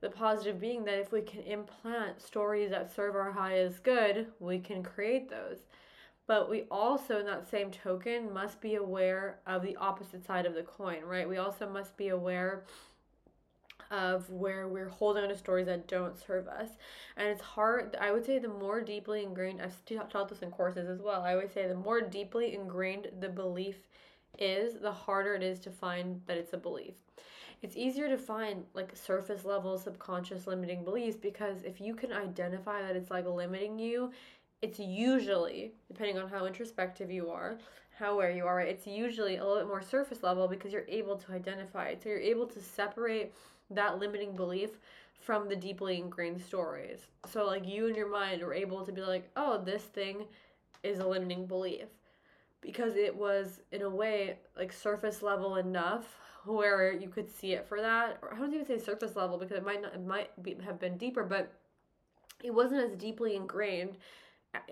[0.00, 4.58] The positive being that if we can implant stories that serve our highest good we
[4.58, 5.60] can create those
[6.26, 10.54] but we also in that same token must be aware of the opposite side of
[10.54, 11.28] the coin right?
[11.28, 12.64] We also must be aware
[13.90, 16.70] of where we're holding on to stories that don't serve us.
[17.16, 20.88] And it's hard i would say the more deeply ingrained i've taught this in courses
[20.88, 23.76] as well i would say the more deeply ingrained the belief
[24.38, 26.94] is the harder it is to find that it's a belief.
[27.62, 32.82] It's easier to find like surface level subconscious limiting beliefs because if you can identify
[32.82, 34.12] that it's like limiting you
[34.66, 37.56] it's usually, depending on how introspective you are,
[37.96, 41.16] how aware you are, it's usually a little bit more surface level because you're able
[41.16, 42.02] to identify it.
[42.02, 43.32] So you're able to separate
[43.70, 44.70] that limiting belief
[45.20, 47.06] from the deeply ingrained stories.
[47.30, 50.24] So like you and your mind are able to be like, oh, this thing
[50.82, 51.86] is a limiting belief.
[52.60, 57.68] Because it was in a way like surface level enough where you could see it
[57.68, 58.18] for that.
[58.20, 60.80] Or I don't even say surface level because it might not it might be, have
[60.80, 61.52] been deeper, but
[62.42, 63.96] it wasn't as deeply ingrained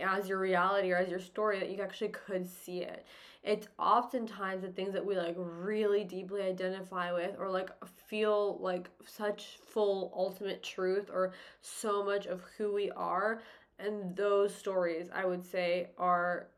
[0.01, 3.07] as your reality or as your story that you actually could see it.
[3.43, 7.71] It's oftentimes the things that we like really deeply identify with or like
[8.07, 13.43] feel like such full ultimate truth or so much of who we are.
[13.79, 16.49] And those stories, I would say, are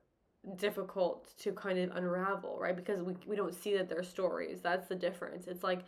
[0.56, 2.76] difficult to kind of unravel, right?
[2.76, 4.60] Because we, we don't see that they're stories.
[4.62, 5.48] That's the difference.
[5.48, 5.80] It's like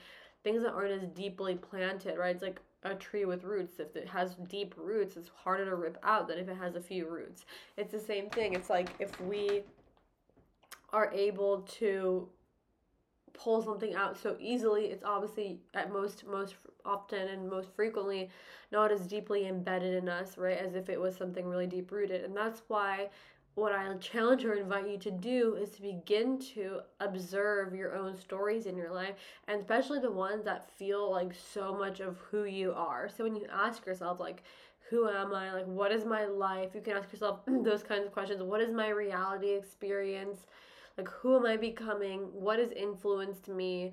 [0.43, 2.35] things that aren't as deeply planted, right?
[2.35, 3.81] It's like a tree with roots.
[3.81, 6.81] If it has deep roots, it's harder to rip out than if it has a
[6.81, 7.45] few roots.
[7.77, 8.55] It's the same thing.
[8.55, 9.63] It's like if we
[10.93, 12.29] are able to
[13.35, 18.31] pull something out so easily, it's obviously at most most often and most frequently
[18.73, 20.59] not as deeply embedded in us, right?
[20.59, 22.25] As if it was something really deep rooted.
[22.25, 23.11] And that's why
[23.59, 28.17] what I challenge or invite you to do is to begin to observe your own
[28.17, 29.15] stories in your life,
[29.49, 33.09] and especially the ones that feel like so much of who you are.
[33.09, 34.43] So when you ask yourself, like,
[34.89, 35.53] who am I?
[35.53, 36.71] Like, what is my life?
[36.75, 38.43] You can ask yourself those kinds of questions.
[38.43, 40.47] What is my reality experience?
[40.97, 42.21] Like, who am I becoming?
[42.33, 43.93] What has influenced me?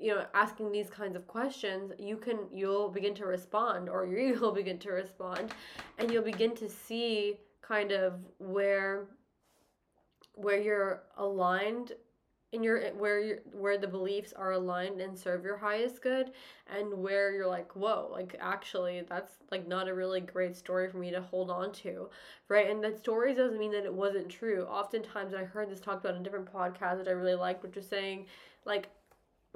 [0.00, 4.34] you know asking these kinds of questions you can you'll begin to respond or you
[4.40, 5.52] will begin to respond
[5.98, 9.06] and you'll begin to see kind of where
[10.34, 11.92] where you're aligned
[12.52, 16.32] in your where you where the beliefs are aligned and serve your highest good
[16.66, 20.98] and where you're like whoa like actually that's like not a really great story for
[20.98, 22.08] me to hold on to
[22.48, 22.70] right?
[22.70, 24.64] And that stories doesn't mean that it wasn't true.
[24.64, 27.86] Oftentimes i heard this talked about in different podcasts that i really liked which was
[27.88, 28.26] saying
[28.66, 28.88] like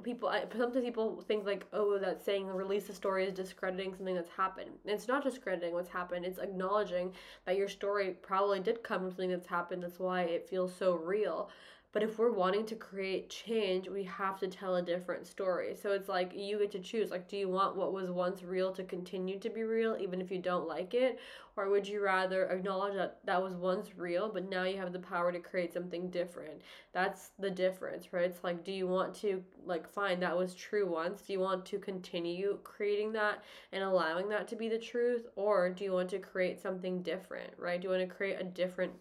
[0.03, 4.29] people sometimes people think like oh that saying release a story is discrediting something that's
[4.29, 4.69] happened.
[4.85, 6.23] It's not discrediting what's happened.
[6.23, 7.13] It's acknowledging
[7.45, 9.81] that your story probably did come from something that's happened.
[9.83, 11.49] That's why it feels so real
[11.93, 15.75] but if we're wanting to create change, we have to tell a different story.
[15.75, 17.11] So it's like you get to choose.
[17.11, 20.29] Like, do you want what was once real to continue to be real, even if
[20.29, 21.19] you don't like it?
[21.55, 24.99] Or would you rather acknowledge that that was once real, but now you have the
[24.99, 26.61] power to create something different?
[26.91, 28.25] That's the difference, right?
[28.25, 31.21] It's like, do you want to, like, find that was true once?
[31.21, 35.25] Do you want to continue creating that and allowing that to be the truth?
[35.35, 37.81] Or do you want to create something different, right?
[37.81, 38.91] Do you want to create a different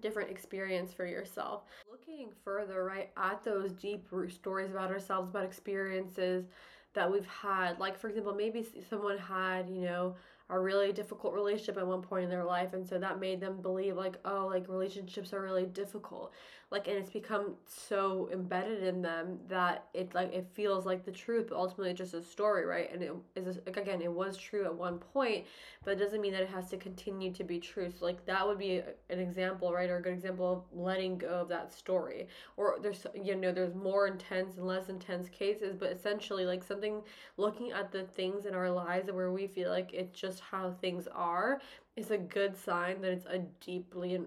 [0.00, 1.62] different experience for yourself.
[2.10, 6.44] Looking further, right, at those deep root stories about ourselves, about experiences
[6.94, 7.78] that we've had.
[7.78, 10.16] Like, for example, maybe someone had, you know,
[10.48, 13.62] a really difficult relationship at one point in their life and so that made them
[13.62, 16.32] believe like oh like relationships are really difficult
[16.70, 21.10] like and it's become so embedded in them that it like it feels like the
[21.10, 22.92] truth but ultimately just a story right?
[22.92, 25.46] And it is again it was true at one point
[25.84, 27.90] but it doesn't mean that it has to continue to be true.
[27.90, 31.28] So like that would be an example right or a good example of letting go
[31.28, 32.28] of that story.
[32.56, 37.02] Or there's you know there's more intense and less intense cases but essentially like something
[37.36, 41.08] looking at the things in our lives where we feel like it's just how things
[41.12, 41.60] are
[42.00, 44.20] is a good sign that it's a deeply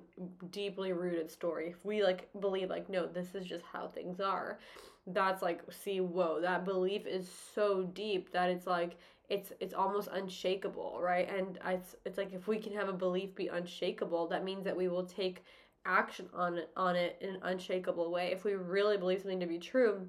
[0.52, 1.70] deeply rooted story.
[1.70, 4.60] If we like believe like no, this is just how things are,
[5.08, 8.98] that's like see whoa, that belief is so deep that it's like
[9.30, 11.28] it's it's almost unshakable, right?
[11.30, 14.78] And it's it's like if we can have a belief be unshakable, that means that
[14.78, 15.44] we will take
[15.86, 18.32] action on it on it in an unshakable way.
[18.32, 20.08] If we really believe something to be true,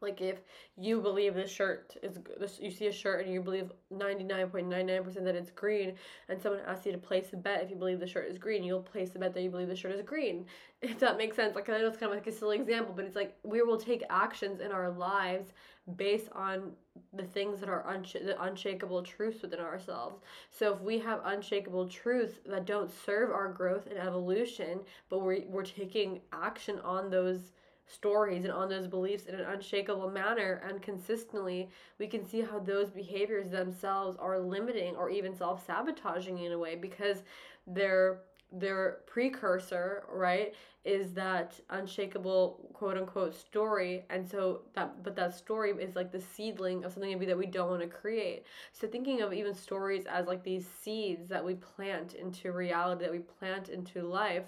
[0.00, 0.38] like if
[0.76, 5.34] you believe this shirt is this, you see a shirt and you believe 99.99% that
[5.36, 5.94] it's green
[6.28, 8.62] and someone asks you to place a bet if you believe the shirt is green,
[8.62, 10.46] you'll place the bet that you believe the shirt is green.
[10.82, 11.54] If that makes sense.
[11.54, 13.76] Like I know it's kind of like a silly example, but it's like we will
[13.76, 15.52] take actions in our lives
[15.96, 16.72] based on
[17.12, 20.22] the things that are unsh- the unshakable truths within ourselves.
[20.50, 25.44] So if we have unshakable truths that don't serve our growth and evolution, but we're,
[25.48, 27.52] we're taking action on those
[27.90, 32.58] stories and on those beliefs in an unshakable manner and consistently, we can see how
[32.58, 37.22] those behaviors themselves are limiting or even self sabotaging in a way because
[37.66, 38.20] they're
[38.52, 44.04] their precursor, right, is that unshakable quote unquote story.
[44.10, 47.46] And so that but that story is like the seedling of something maybe that we
[47.46, 48.44] don't want to create.
[48.72, 53.12] So thinking of even stories as like these seeds that we plant into reality, that
[53.12, 54.44] we plant into life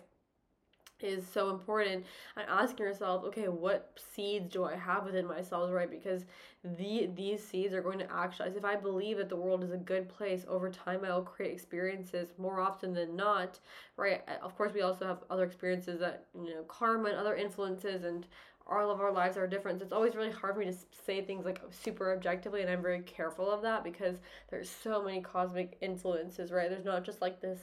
[1.03, 2.05] is so important.
[2.37, 5.91] And asking yourself okay what seeds do i have within myself right?
[5.91, 6.25] Because
[6.65, 8.57] the these seeds are going to actualize.
[8.57, 11.53] If i believe that the world is a good place over time i will create
[11.53, 13.59] experiences more often than not
[13.97, 14.23] right?
[14.43, 18.27] Of course we also have other experiences that you know karma and other influences and
[18.67, 19.79] all of our lives are different.
[19.81, 22.81] So it's always really hard for me to say things like super objectively and i'm
[22.81, 24.19] very careful of that because
[24.51, 26.71] there's so many cosmic influences right?
[26.71, 27.61] There's not just like this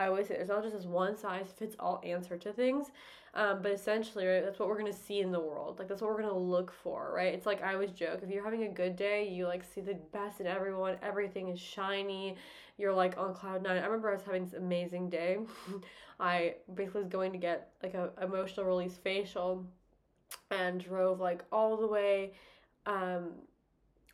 [0.00, 2.86] I always say there's not just this one size fits all answer to things,
[3.34, 5.78] um, but essentially, right, that's what we're gonna see in the world.
[5.78, 7.34] Like that's what we're gonna look for, right?
[7.34, 9.98] It's like I always joke: if you're having a good day, you like see the
[10.10, 10.96] best in everyone.
[11.02, 12.36] Everything is shiny.
[12.78, 13.76] You're like on cloud nine.
[13.76, 15.36] I remember I was having this amazing day.
[16.20, 19.66] I basically was going to get like a emotional release facial,
[20.50, 22.32] and drove like all the way
[22.86, 23.32] um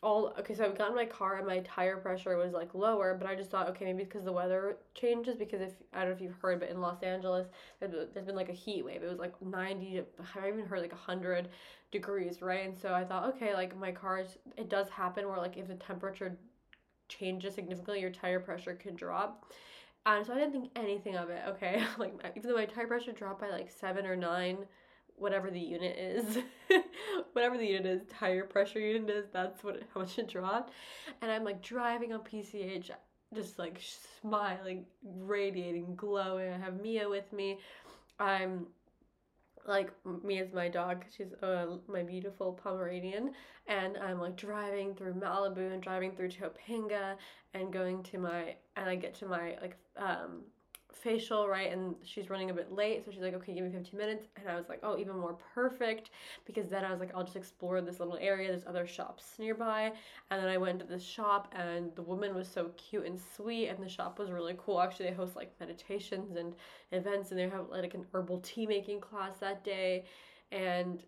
[0.02, 3.16] all okay so i got in my car and my tire pressure was like lower
[3.18, 6.14] but i just thought okay maybe because the weather changes because if i don't know
[6.14, 7.46] if you've heard but in los angeles
[7.80, 9.02] there's been like a heat wave.
[9.02, 10.02] It was like 90
[10.34, 11.48] i even heard like 100
[11.90, 12.66] degrees right?
[12.66, 14.24] And so i thought okay like my car
[14.56, 16.36] it does happen where like if the temperature
[17.08, 19.52] changes significantly your tire pressure can drop.
[20.04, 21.82] And so i didn't think anything of it okay?
[21.98, 24.58] Like even though my tire pressure dropped by like seven or nine
[25.16, 26.38] whatever the unit is,
[27.32, 30.72] whatever the unit is, tire pressure unit is, that's what how much it dropped.
[31.22, 32.90] And I'm like driving on PCH,
[33.34, 33.80] just like
[34.20, 36.52] smiling, radiating, glowing.
[36.52, 37.58] I have Mia with me.
[38.18, 38.66] I'm
[39.66, 41.04] like Mia's my dog.
[41.16, 43.32] She's uh, my beautiful Pomeranian,
[43.66, 47.16] and I'm like driving through Malibu and driving through Topanga
[47.54, 50.42] and going to my and I get to my like um
[50.96, 51.72] facial, right?
[51.72, 54.26] And she's running a bit late, so she's like, okay, give me 15 minutes.
[54.36, 56.10] And I was like, oh, even more perfect
[56.44, 58.48] because then I was like, I'll just explore this little area.
[58.48, 59.92] There's other shops nearby.
[60.30, 63.68] And then I went to this shop, and the woman was so cute and sweet,
[63.68, 64.80] and the shop was really cool.
[64.80, 66.54] Actually, they host like meditations and
[66.92, 70.04] events, and they have like an herbal tea making class that day.
[70.52, 71.02] And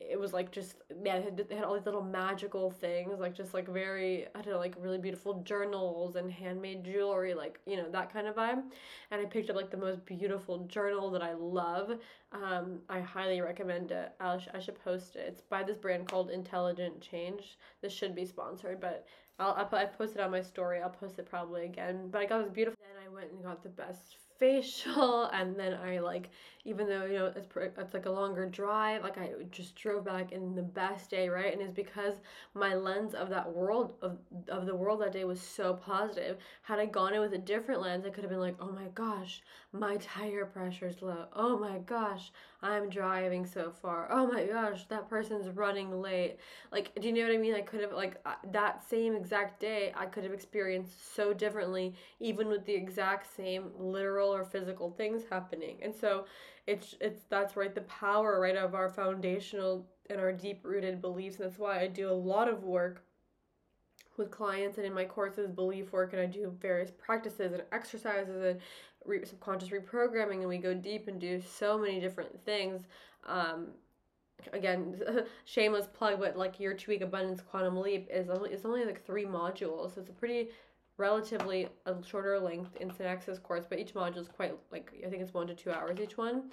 [0.00, 3.34] it was like just yeah it had, it had all these little magical things like
[3.34, 7.76] just like very i don't know like really beautiful journals and handmade jewelry like you
[7.76, 8.62] know that kind of vibe.
[9.10, 11.98] And i picked up like the most beautiful journal that i love.
[12.32, 14.12] Um, i highly recommend it.
[14.20, 15.24] I'll, i should post it.
[15.28, 17.58] It's by this brand called intelligent change.
[17.82, 19.06] This should be sponsored but
[19.38, 20.80] I'll, I'll I posted on my story.
[20.80, 22.08] I'll post it probably again.
[22.10, 25.74] But i got this beautiful then i went and got the best facial and then
[25.74, 26.30] I like
[26.64, 30.32] even though you know it's it's like a longer drive like I just drove back
[30.32, 31.52] in the best day right?
[31.52, 32.14] And it's because
[32.54, 36.38] my lens of that world of of the world that day was so positive.
[36.62, 38.88] Had I gone in with a different lens I could have been like oh my
[38.94, 41.26] gosh my tire pressure's low.
[41.34, 44.08] Oh my gosh I'm driving so far.
[44.10, 46.38] Oh my gosh that person's running late.
[46.72, 47.54] Like do you know what I mean?
[47.54, 52.48] I could have like that same exact day I could have experienced so differently even
[52.48, 55.78] with the exact same literal or physical things happening.
[55.82, 56.24] And so
[56.66, 61.36] it's it's that's right the power right of our foundational and our deep rooted beliefs.
[61.36, 63.04] And that's why I do a lot of work
[64.18, 68.44] with clients and in my courses belief work and I do various practices and exercises
[68.44, 68.60] and
[69.08, 72.82] re- subconscious reprogramming and we go deep and do so many different things
[73.26, 73.68] um,
[74.52, 75.00] again
[75.44, 79.04] shameless plug but like your two week abundance quantum leap is only it's only like
[79.04, 80.48] three modules so it's a pretty
[80.98, 85.22] relatively a shorter length instant access course, but each module is quite like I think
[85.22, 86.50] it's one to two hours each one.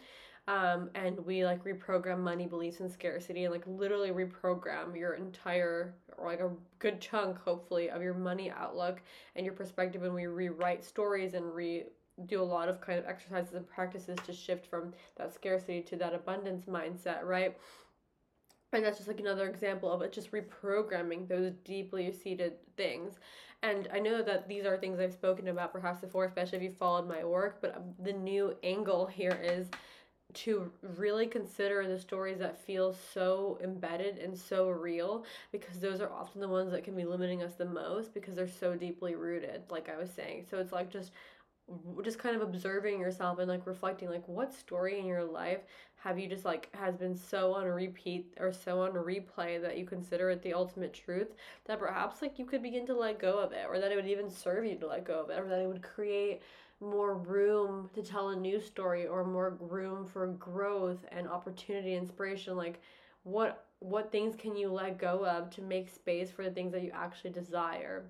[0.47, 5.95] um, and we like reprogram money beliefs and scarcity and like literally reprogram your entire
[6.17, 9.01] or like a good chunk hopefully of your money outlook
[9.35, 11.83] and your perspective and we rewrite stories and re
[12.25, 15.95] do a lot of kind of exercises and practices to shift from that scarcity to
[15.97, 17.57] that abundance mindset right?
[18.73, 23.13] And that's just like another example of it just reprogramming those deeply seated things.
[23.63, 26.71] And i know that these are things i've spoken about perhaps before especially if you
[26.71, 29.67] followed my work but um, the new angle here is
[30.33, 36.11] to really consider the stories that feel so embedded and so real because those are
[36.11, 39.61] often the ones that can be limiting us the most because they're so deeply rooted
[39.69, 40.45] like i was saying.
[40.49, 41.11] So it's like just
[42.03, 45.61] just kind of observing yourself and like reflecting like what story in your life
[45.95, 49.85] have you just like has been so on repeat or so on replay that you
[49.85, 51.33] consider it the ultimate truth
[51.65, 54.07] that perhaps like you could begin to let go of it or that it would
[54.07, 56.41] even serve you to let go of it or that it would create
[56.81, 62.55] more room to tell a new story or more room for growth and opportunity inspiration?
[62.55, 62.81] Like
[63.23, 66.81] what what things can you let go of to make space for the things that
[66.81, 68.05] you actually desire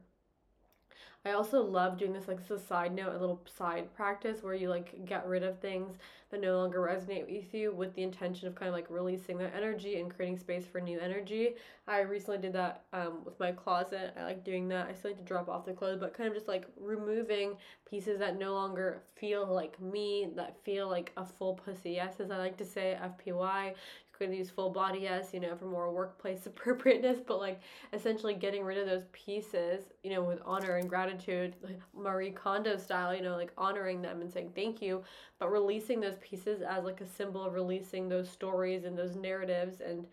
[1.26, 4.54] I also love doing this like as a side note, a little side practice where
[4.54, 5.98] you like get rid of things
[6.36, 9.54] that no longer resonate with you with the intention of kind of like releasing that
[9.56, 11.56] energy and creating space for new energy.
[11.88, 14.14] I recently did that um, with my closet.
[14.20, 14.88] I like doing that.
[14.88, 17.56] I still like to drop off the clothes, but kind of just like removing
[17.90, 22.32] pieces that no longer feel like me, that feel like a full pussy yes, as
[22.32, 23.76] I like to say, FPY You
[24.14, 27.62] could use full body yes, you know, for more workplace appropriateness, but like
[27.94, 32.78] essentially getting rid of those pieces, you know, with honor and gratitude, like Marie Kondo
[32.78, 35.04] style, you know, like honoring them and saying thank you,
[35.40, 39.80] but releasing those pieces as like a symbol of releasing those stories and those narratives
[39.80, 40.06] and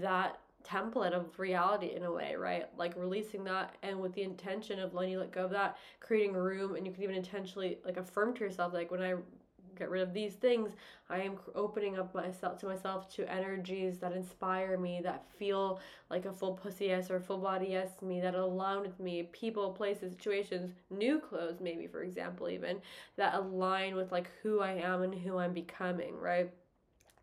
[0.00, 2.66] that template of reality in a way, right?
[2.76, 6.34] Like releasing that and with the intention of letting you let go of that, creating
[6.34, 9.14] room, and you can even intentionally like affirm to yourself, like when I
[9.78, 10.72] get rid of these things,
[11.08, 16.26] I am opening up myself to myself to energies that inspire me, that feel like
[16.26, 20.12] a full pussy yes or full body yes me, that align with me, people, places,
[20.12, 22.78] situations, new clothes, maybe for example, even
[23.16, 26.50] that align with like who I am and who I'm becoming, right?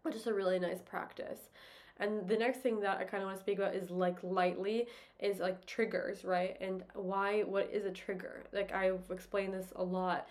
[0.03, 1.49] Which is a really nice practice.
[1.97, 4.87] And the next thing that I kind of want to speak about is like lightly
[5.19, 6.57] is like triggers, right?
[6.59, 8.43] And why, what is a trigger?
[8.51, 10.27] Like I've explained this a lot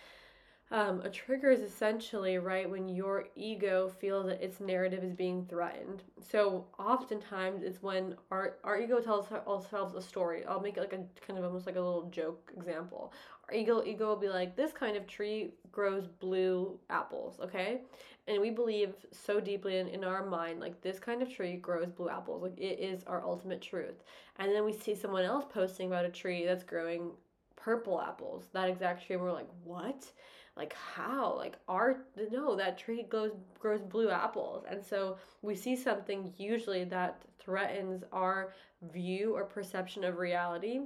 [0.70, 5.44] um, a trigger is essentially right when your ego feels that its narrative is being
[5.44, 6.02] threatened.
[6.30, 10.44] So oftentimes it's when our our ego tells ourselves a story.
[10.46, 13.12] I'll make it like a kind of almost like a little joke example.
[13.48, 17.82] Our ego ego will be like, this kind of tree grows blue apples, okay?
[18.26, 21.90] And we believe so deeply in, in our mind, like this kind of tree grows
[21.90, 22.42] blue apples.
[22.42, 24.02] Like it is our ultimate truth.
[24.38, 27.10] And then we see someone else posting about a tree that's growing
[27.54, 30.10] purple apples, that exact tree, and we're like, what?
[30.56, 31.34] Like how?
[31.36, 34.64] Like art no that tree grows grows blue apples.
[34.68, 38.54] And so we see something usually that threatens our
[38.92, 40.80] view or perception of reality.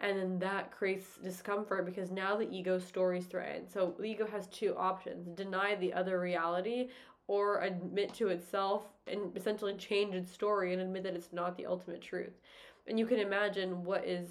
[0.00, 4.28] And then that creates discomfort because now the ego story is threatened so the ego
[4.28, 6.90] has two options deny the other reality
[7.28, 11.66] or admit to itself and essentially change its story and admit that it's not the
[11.66, 12.32] ultimate truth.
[12.86, 14.30] And you can imagine what is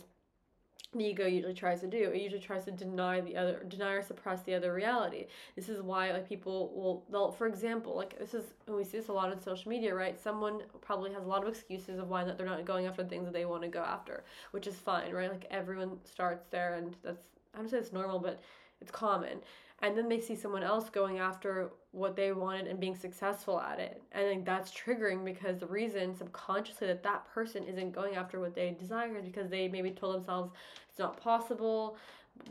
[0.94, 2.12] the ego usually tries to do.
[2.12, 5.26] It usually tries to deny the other, deny or suppress the other reality.
[5.56, 9.10] This is why like people will, they'll, for example, like this is, we see this
[9.10, 10.20] a lot on social media, right?
[10.20, 13.26] Someone probably has a lot of excuses of why that they're not going after things
[13.26, 15.32] that they want to go after, which is fine, right?
[15.32, 17.24] Like everyone starts there, and that's,
[17.54, 18.40] I don't say it's normal, but
[18.82, 19.40] it's common
[19.82, 23.80] and then they see someone else going after what they wanted and being successful at
[23.80, 24.02] it.
[24.12, 28.76] And that's triggering because the reason subconsciously that that person isn't going after what they
[28.80, 30.52] desire is because they maybe told themselves
[30.90, 31.98] it's not possible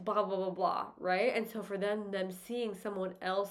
[0.05, 1.35] blah blah blah blah right?
[1.35, 3.51] And so for them them seeing someone else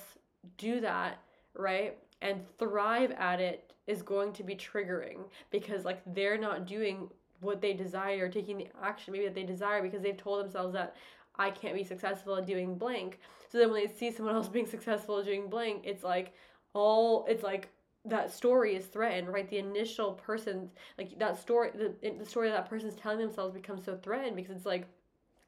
[0.58, 1.20] do that
[1.58, 5.20] right and thrive at it is going to be triggering
[5.52, 7.10] because like they're not doing
[7.42, 10.96] what they desire taking the action maybe that they desire because they've told themselves that
[11.38, 13.20] I can't be successful at doing blank.
[13.52, 16.34] So then when they see someone else being successful at doing blank, it's like
[16.74, 17.70] all it's like
[18.06, 19.50] that story is threatened, right?
[19.50, 23.98] The initial person, like that story, the, the story that person's telling themselves becomes so
[23.98, 24.88] threatened because it's like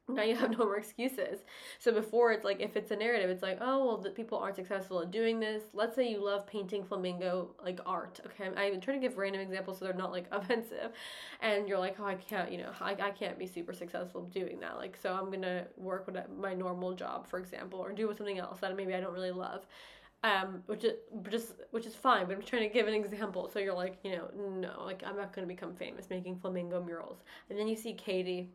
[0.08, 1.40] now you have no more excuses.
[1.78, 4.56] So before it's like if it's a narrative, it's like, oh well the people aren't
[4.56, 5.64] successful at doing this.
[5.74, 8.20] Let's say you love painting flamingo like art.
[8.26, 8.48] Okay.
[8.56, 10.92] I'm trying to give random examples so they're not like offensive.
[11.40, 14.60] And you're like, oh I can't, you know, I, I can't be super successful doing
[14.60, 14.76] that.
[14.76, 18.38] Like so I'm gonna work with my normal job, for example, or do with something
[18.38, 19.66] else that maybe I don't really love.
[20.24, 20.94] Um, which is
[21.30, 23.48] just which is fine, but I'm trying to give an example.
[23.52, 27.18] So you're like, you know, no, like I'm not gonna become famous making flamingo murals.
[27.48, 28.50] And then you see Katie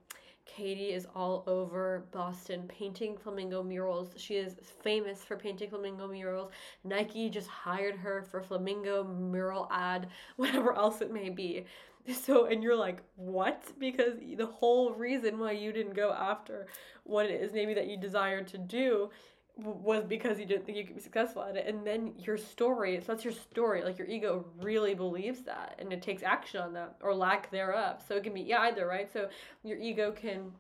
[0.45, 4.11] Katie is all over Boston painting flamingo murals.
[4.17, 6.51] She is famous for painting flamingo murals.
[6.83, 11.65] Nike just hired her for flamingo mural ad, whatever else it may be.
[12.11, 13.63] So, and you're like, what?
[13.79, 16.67] Because the whole reason why you didn't go after
[17.05, 19.09] what it is maybe that you desired to do
[19.57, 21.67] was because you didn't think you could be successful at it.
[21.67, 25.93] And then your story so that's your story like your ego really believes that and
[25.93, 28.01] it takes action on that or lack thereof.
[28.07, 29.11] So it can be yeah either right?
[29.11, 29.29] So
[29.63, 30.51] your ego can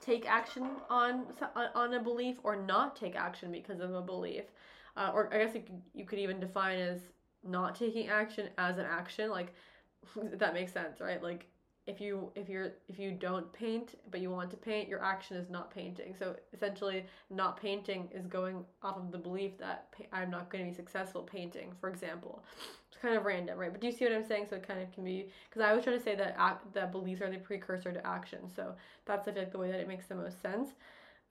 [0.00, 1.26] take action on
[1.74, 4.44] on a belief or not take action because of a belief.
[4.96, 5.62] Uh, or i guess you
[5.94, 7.00] you could even define as
[7.44, 9.54] not taking action as an action like
[10.34, 11.22] that makes sense right?
[11.22, 11.46] Like
[11.88, 15.36] if you if you're if you don't paint but you want to paint your action
[15.36, 16.14] is not painting.
[16.16, 20.70] So essentially not painting is going off of the belief that i'm not going to
[20.70, 22.44] be successful painting for example.
[22.92, 23.72] It's kind of random right?
[23.72, 24.46] But do you see what i'm saying?
[24.50, 26.92] So it kind of can be because i always try to say that act, that
[26.92, 28.40] beliefs are the precursor to action.
[28.54, 28.74] So
[29.06, 30.68] that's i feel like the way that it makes the most sense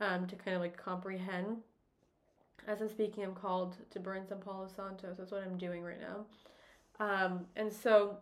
[0.01, 1.57] um, to kind of like comprehend.
[2.67, 5.83] As i'm speaking i'm called to burn some palo santo so that's what i'm doing
[5.83, 6.25] right now.
[6.99, 8.17] Um, and so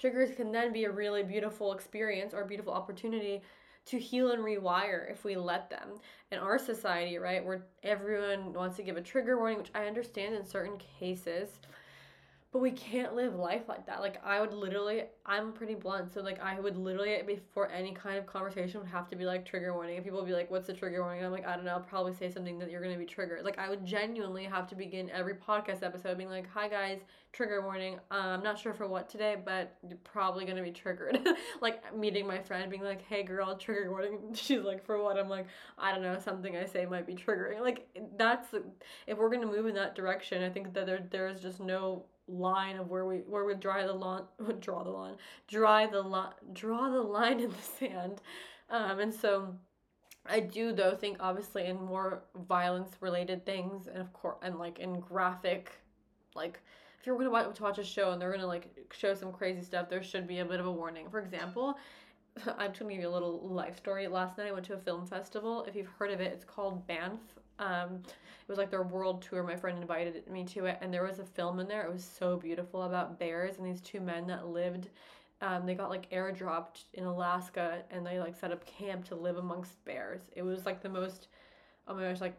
[0.00, 3.42] triggers can then be a really beautiful experience or beautiful opportunity
[3.86, 5.90] to heal and rewire if we let them.
[6.30, 10.34] In our society, right, where everyone wants to give a trigger warning, which I understand
[10.34, 11.48] in certain cases,
[12.52, 14.00] but we can't live life like that.
[14.00, 18.18] Like I would literally, I'm pretty blunt, so like I would literally before any kind
[18.18, 20.66] of conversation would have to be like trigger warning, and people would be like, "What's
[20.66, 21.74] the trigger warning?" And I'm like, "I don't know.
[21.74, 24.74] I'll probably say something that you're gonna be triggered." Like I would genuinely have to
[24.74, 26.98] begin every podcast episode being like, "Hi guys,
[27.32, 28.00] trigger warning.
[28.10, 31.20] Uh, I'm not sure for what today, but you're probably gonna be triggered."
[31.60, 35.28] like meeting my friend, being like, "Hey girl, trigger warning." She's like, "For what?" I'm
[35.28, 35.46] like,
[35.78, 36.18] "I don't know.
[36.18, 37.86] Something I say might be triggering." Like
[38.16, 38.48] that's
[39.06, 42.06] if we're gonna move in that direction, I think that there there is just no
[42.30, 44.22] line of where we where we draw the line
[44.60, 45.16] draw the line
[45.48, 48.20] dry the line draw the line in the sand.
[48.68, 49.54] Um and so
[50.26, 54.78] i do though think obviously in more violence related things and of course and like
[54.78, 55.72] in graphic
[56.34, 56.60] like
[57.00, 59.62] if you're gonna watch, to watch a show and they're gonna like show some crazy
[59.62, 61.08] stuff there should be a bit of a warning.
[61.10, 61.78] For example
[62.58, 64.06] i'm just gonna give you a little life story.
[64.06, 65.64] Last night i went to a film festival.
[65.64, 67.20] If you've heard of it it's called banff
[67.60, 69.44] um, it was like their world tour.
[69.44, 71.82] My friend invited me to it, and there was a film in there.
[71.82, 74.88] It was so beautiful about bears and these two men that lived.
[75.42, 79.36] Um, they got like airdropped in Alaska, and they like set up camp to live
[79.36, 80.22] amongst bears.
[80.34, 81.28] It was like the most.
[81.86, 82.20] Oh my gosh!
[82.20, 82.36] Like,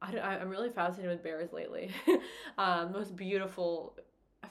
[0.00, 1.90] I, I'm really fascinated with bears lately.
[2.58, 3.96] um, most beautiful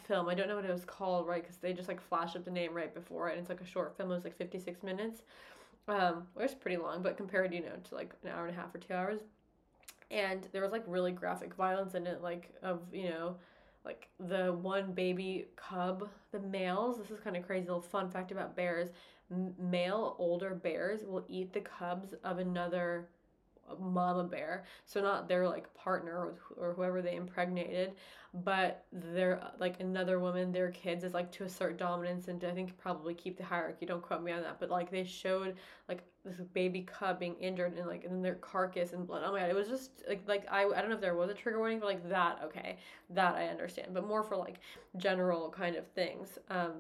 [0.03, 0.29] film.
[0.29, 1.41] I don't know what it was called, right?
[1.41, 3.33] Because they just like flash up the name right before it.
[3.33, 4.11] And it's like a short film.
[4.11, 5.21] It was like 56 minutes,
[5.87, 8.59] um, which is pretty long, but compared, you know, to like an hour and a
[8.59, 9.21] half or two hours,
[10.11, 13.35] and there was like really graphic violence in it like of you know
[13.85, 18.31] like the one baby cub the males this is kind of crazy little fun fact
[18.31, 18.89] about bears
[19.57, 23.07] male older bears will eat the cubs of another
[23.79, 24.65] mama bear.
[24.85, 27.93] So not their like partner or, whoever they impregnated
[28.33, 32.77] but their like another woman their kids is like to assert dominance and i think
[32.77, 35.55] probably keep the hierarchy don't quote me on that but like they showed
[35.89, 39.23] like this baby cub being injured and like and their carcass and blood.
[39.25, 41.29] Oh my god it was just like like i, I don't know if there was
[41.29, 42.77] a trigger warning but like that okay
[43.09, 44.59] that i understand but more for like
[44.97, 46.37] general kind of things.
[46.49, 46.73] Um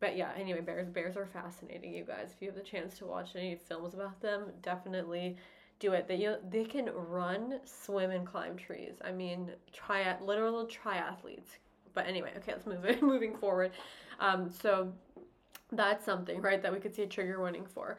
[0.00, 2.30] but yeah anyway bears bears are fascinating you guys.
[2.34, 5.36] If you have the chance to watch any films about them definitely
[5.78, 6.08] do it.
[6.08, 8.94] They you they can run, swim, and climb trees.
[9.04, 11.58] I mean, triath literal triathletes.
[11.94, 13.02] But anyway, okay, let's move it.
[13.02, 13.72] Moving forward,
[14.20, 14.92] um, so
[15.72, 17.98] that's something right that we could see a trigger warning for.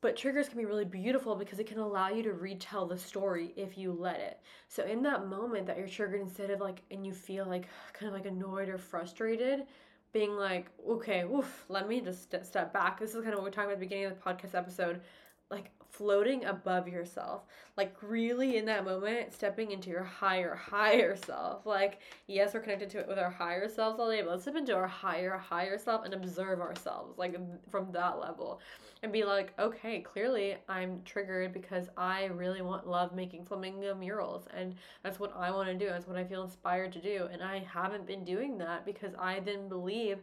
[0.00, 3.54] But triggers can be really beautiful because it can allow you to retell the story
[3.56, 4.38] if you let it.
[4.68, 8.08] So in that moment that you're triggered, instead of like, and you feel like kind
[8.08, 9.66] of like annoyed or frustrated,
[10.12, 13.00] being like, okay, oof, let me just step back.
[13.00, 15.00] This is kind of what we talked about at the beginning of the podcast episode
[15.50, 17.42] like floating above yourself
[17.76, 21.66] like really in that moment stepping into your higher higher self.
[21.66, 24.56] Like yes we're connected to it with our higher selves all day but let's step
[24.56, 27.36] into our higher higher self and observe ourselves like
[27.70, 28.60] from that level.
[29.02, 34.46] And be like okay clearly i'm triggered because i really want love making flamingo murals
[34.56, 37.28] and that's what i want to do that's what i feel inspired to do.
[37.30, 40.18] And i haven't been doing that because i didn't believe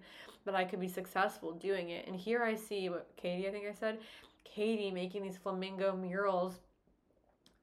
[0.46, 2.08] that i could be successful doing it.
[2.08, 4.00] And here i see what katie i think i said
[4.44, 6.60] Katie making these flamingo murals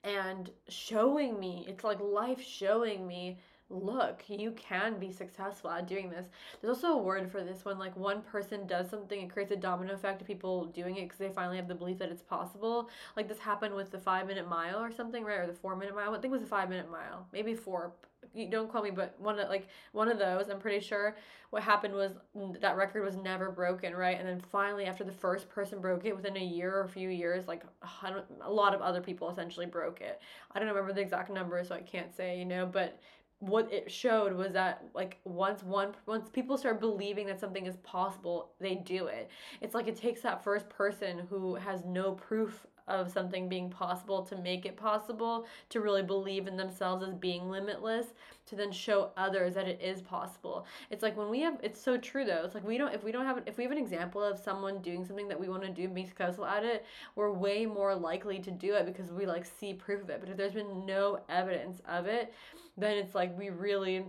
[0.04, 3.38] and showing me, it's like life showing me
[3.70, 6.26] look, you can be successful at doing this.
[6.60, 9.56] There's also a word for this when like one person does something, it creates a
[9.56, 12.88] domino effect of people doing it because they finally have the belief that it's possible.
[13.16, 15.40] Like this happened with the five minute mile or something, right?
[15.40, 16.14] Or the four minute mile.
[16.14, 17.92] I think it was a five minute mile, maybe four.
[18.46, 20.48] Don't call me, but one of like one of those.
[20.48, 21.16] I'm pretty sure
[21.50, 22.12] what happened was
[22.60, 24.18] that record was never broken, right?
[24.18, 27.08] And then finally, after the first person broke it, within a year or a few
[27.08, 27.62] years, like
[28.42, 30.20] a lot of other people essentially broke it.
[30.52, 32.98] I don't remember the exact number, so I can't say, you know, but
[33.40, 37.76] what it showed was that like once one once people start believing that something is
[37.78, 39.30] possible they do it
[39.60, 44.22] it's like it takes that first person who has no proof of something being possible
[44.22, 48.06] to make it possible to really believe in themselves as being limitless
[48.46, 50.66] to then show others that it is possible.
[50.90, 52.42] It's like when we have it's so true though.
[52.44, 54.80] It's like we don't if we don't have if we have an example of someone
[54.80, 56.84] doing something that we want to do and be successful at it
[57.14, 60.20] we're way more likely to do it because we like see proof of it.
[60.20, 62.32] But if there's been no evidence of it
[62.76, 64.04] then it's like we really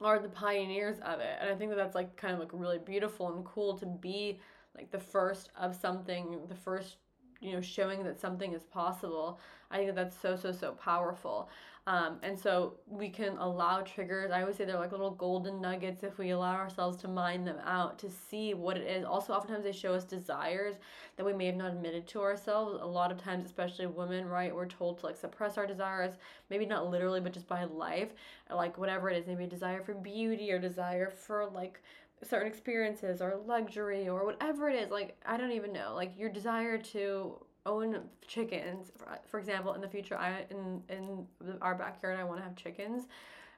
[0.00, 1.36] are the pioneers of it.
[1.40, 4.38] And i think that that's like kind of like really beautiful and cool to be
[4.76, 6.96] like the first of something the first
[7.40, 9.38] you know showing that something is possible
[9.70, 11.48] i think that's so so so powerful.
[11.86, 14.30] Um, and so we can allow triggers.
[14.30, 17.56] I always say they're like little golden nuggets if we allow ourselves to mine them
[17.64, 19.04] out to see what it is.
[19.04, 20.76] Also oftentimes they show us desires
[21.16, 22.78] that we may have not admitted to ourselves.
[22.80, 26.14] A lot of times especially women right we're told to like suppress our desires
[26.50, 28.10] maybe not literally but just by life.
[28.54, 31.80] Like whatever it is maybe a desire for beauty or desire for like
[32.24, 35.94] certain experiences or luxury or whatever it is like i don't even know.
[35.94, 41.26] Like your desire to own chickens for, for example in the future i in in
[41.60, 43.04] our backyard i want to have chickens.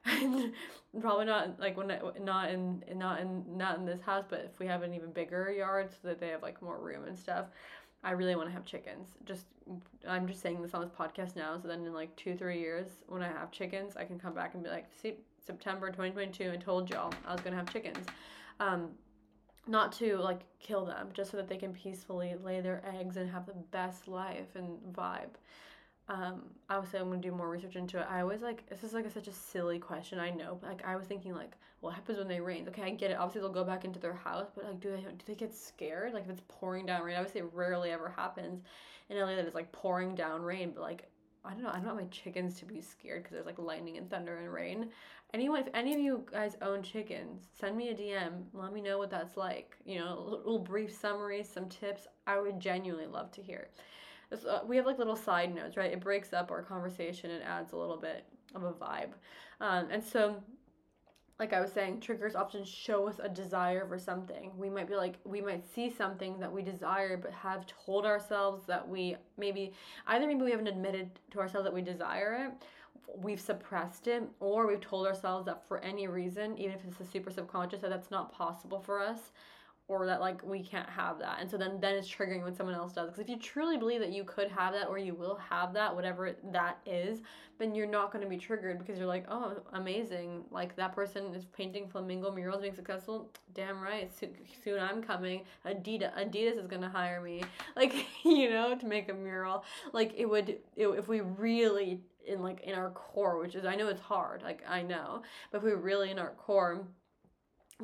[0.05, 0.51] And
[1.01, 1.91] probably not like when
[2.21, 5.51] not in not in not in this house but if we have an even bigger
[5.51, 7.47] yard so that they have like more room and stuff
[8.03, 9.09] i really want to have chickens.
[9.25, 9.45] Just
[10.07, 12.87] i'm just saying this on this podcast now so then in like two three years
[13.07, 15.13] when i have chickens i can come back and be like see
[15.45, 18.05] september 2022 i told y'all i was gonna have chickens
[18.59, 18.89] um,
[19.67, 23.29] not to like kill them, just so that they can peacefully lay their eggs and
[23.29, 25.35] have the best life and vibe.
[26.09, 26.43] Um,
[26.91, 28.07] say I'm gonna do more research into it.
[28.09, 30.19] I always like this is like a, such a silly question.
[30.19, 32.67] I know, but like I was thinking like, what happens when they rain?
[32.67, 33.17] Okay, I get it.
[33.17, 36.13] Obviously they'll go back into their house, but like, do they do they get scared?
[36.13, 38.63] Like if it's pouring down rain, I would say rarely ever happens
[39.09, 40.71] in LA that it's like pouring down rain.
[40.75, 41.09] But like
[41.45, 41.69] I don't know.
[41.69, 44.51] I don't want my chickens to be scared because there's like lightning and thunder and
[44.51, 44.89] rain.
[45.33, 48.43] Anyone, if any of you guys own chickens, send me a DM.
[48.53, 49.75] Let me know what that's like.
[49.83, 52.05] You know, a little brief summary, some tips.
[52.27, 53.69] I would genuinely love to hear.
[54.31, 55.91] Uh, we have like little side notes, right?
[55.91, 59.13] It breaks up our conversation and adds a little bit of a vibe.
[59.59, 60.35] Um, and so
[61.39, 64.51] like I was saying, triggers often show us a desire for something.
[64.55, 68.65] We might be like, we might see something that we desire, but have told ourselves
[68.67, 69.73] that we maybe,
[70.07, 72.67] either maybe we haven't admitted to ourselves that we desire it,
[73.15, 77.05] we've suppressed it, or we've told ourselves that for any reason, even if it's a
[77.05, 79.31] super subconscious, that that's not possible for us
[79.89, 81.37] or that like we can't have that.
[81.41, 83.07] And so then then it's triggering when someone else does.
[83.07, 85.93] Because if you truly believe that you could have that or you will have that
[85.93, 87.21] whatever that is
[87.59, 90.43] then you're not going to be triggered because you're like oh amazing.
[90.51, 93.29] Like that person is painting flamingo murals being successful.
[93.53, 94.11] Damn right.
[94.17, 94.31] Soon,
[94.63, 95.41] soon i'm coming.
[95.65, 97.43] Adidas adidas is going to hire me.
[97.75, 97.93] Like
[98.23, 99.65] you know to make a mural.
[99.91, 103.75] Like it would it, if we really in like in our core which is i
[103.75, 105.21] know it's hard like i know
[105.51, 106.85] but if we really in our core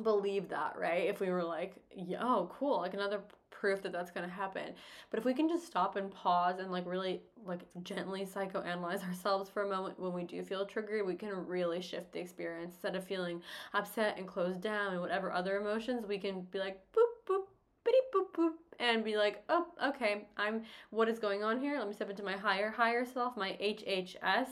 [0.02, 1.08] believe that, right?
[1.08, 3.20] If we were like, yeah, oh, cool, like another
[3.50, 4.72] proof that that's going to happen.
[5.10, 9.50] But if we can just stop and pause and like really like gently psychoanalyze ourselves
[9.50, 12.74] for a moment when we do feel triggered, we can really shift the experience.
[12.74, 13.42] Instead of feeling
[13.74, 17.44] upset and closed down and whatever other emotions, we can be like boop boop
[17.90, 20.26] bitty boop boop and be like, "Oh, okay.
[20.36, 21.78] I'm what is going on here?
[21.78, 24.48] Let me step into my higher higher self, my HHS,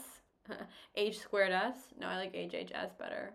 [0.96, 1.76] H squared S.
[1.98, 3.32] No, I like HHS better.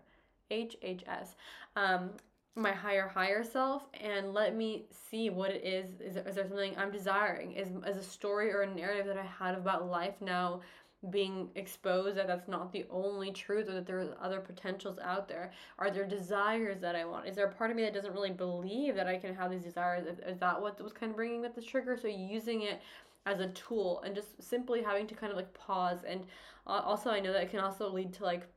[0.51, 1.35] HHS,
[1.75, 2.11] um,
[2.55, 5.99] my higher higher self, and let me see what it is.
[5.99, 7.53] Is, is there something I'm desiring?
[7.53, 10.61] Is, is a story or a narrative that I had about life now
[11.09, 15.51] being exposed that that's not the only truth or that there's other potentials out there.
[15.77, 17.27] Are there desires that i want?
[17.27, 19.63] Is there a part of me that doesn't really believe that i can have these
[19.63, 20.07] desires?
[20.25, 21.97] Is that what was kind of bringing up this trigger?
[21.97, 22.81] So using it
[23.25, 25.99] as a tool and just simply having to kind of like pause.
[26.07, 26.25] And
[26.65, 28.47] uh, also i know that it can also lead to like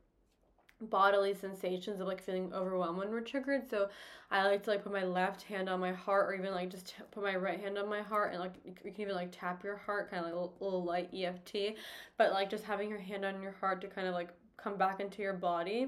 [0.79, 3.69] bodily sensations of like feeling overwhelmed when we're triggered.
[3.69, 3.89] So
[4.29, 6.95] I like to like put my left hand on my heart or even like just
[7.11, 9.77] put my right hand on my heart and like you can even like tap your
[9.77, 11.77] heart kind of like a little, little light EFT.
[12.17, 14.99] But like just having your hand on your heart to kind of like come back
[14.99, 15.87] into your body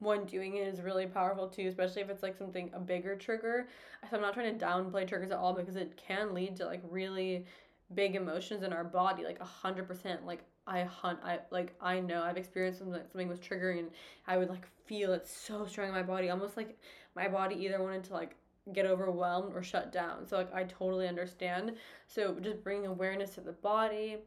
[0.00, 3.68] when doing it is really powerful too, especially if it's like something a bigger trigger.
[4.10, 6.82] So I'm not trying to downplay triggers at all because it can lead to like
[6.90, 7.46] really
[7.94, 10.26] big emotions in our body, like a hundred percent.
[10.26, 13.90] Like I hunt, I like I know I've experienced something something was triggering, and
[14.26, 16.78] I would like feel it so strong in my body, almost like
[17.14, 18.36] my body either wanted to like
[18.72, 20.26] get overwhelmed or shut down.
[20.26, 21.76] So like I totally understand.
[22.06, 24.18] So just bringing awareness to the body,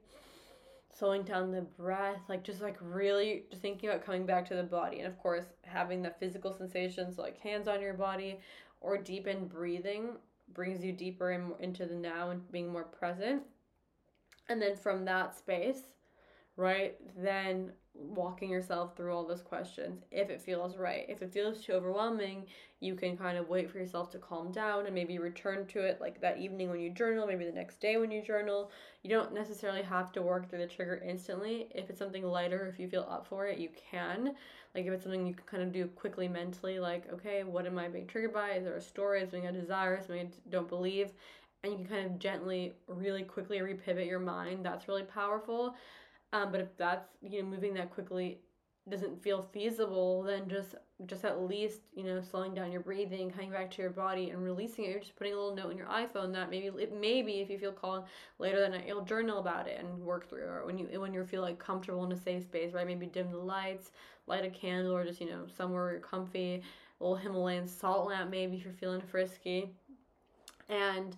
[0.94, 4.64] slowing down the breath, like just like really just thinking about coming back to the
[4.64, 5.00] body.
[5.00, 8.40] And of course, having the physical sensations like hands on your body
[8.80, 10.18] or deep in breathing
[10.54, 13.42] brings you deeper in, into the now and being more present.
[14.50, 15.82] And then from that space,
[16.58, 21.06] right, then walking yourself through all those questions if it feels right.
[21.08, 22.46] If it feels too overwhelming,
[22.80, 26.00] you can kind of wait for yourself to calm down and maybe return to it
[26.00, 28.72] like that evening when you journal, maybe the next day when you journal.
[29.04, 31.68] You don't necessarily have to work through the trigger instantly.
[31.74, 34.36] If it's something lighter, if you feel up for it, you can.
[34.76, 37.80] Like if it's something you can kind of do quickly mentally, like, okay, what am
[37.80, 38.52] I being triggered by?
[38.52, 39.22] Is there a story?
[39.22, 40.00] Is something I desire?
[40.00, 41.12] Something I don't believe?
[41.64, 44.64] And you can kind of gently, really quickly repivot your mind.
[44.64, 45.76] That's really powerful.
[46.34, 48.40] Um, but if that's you know moving that quickly
[48.90, 50.76] doesn't feel feasible, then just
[51.06, 54.44] just at least you know slowing down your breathing, coming back to your body, and
[54.44, 54.92] releasing it.
[54.92, 57.58] You're just putting a little note in your iPhone that maybe it maybe if you
[57.58, 58.06] feel called
[58.40, 60.46] later that night, you'll journal about it and work through.
[60.46, 62.88] Or when you when you feel like comfortable in a safe space, right?
[62.88, 63.92] Maybe dim the lights,
[64.26, 66.64] light a candle, or just you know somewhere where you're comfy.
[67.00, 69.70] A little Himalayan salt lamp, maybe if you're feeling frisky,
[70.68, 71.16] and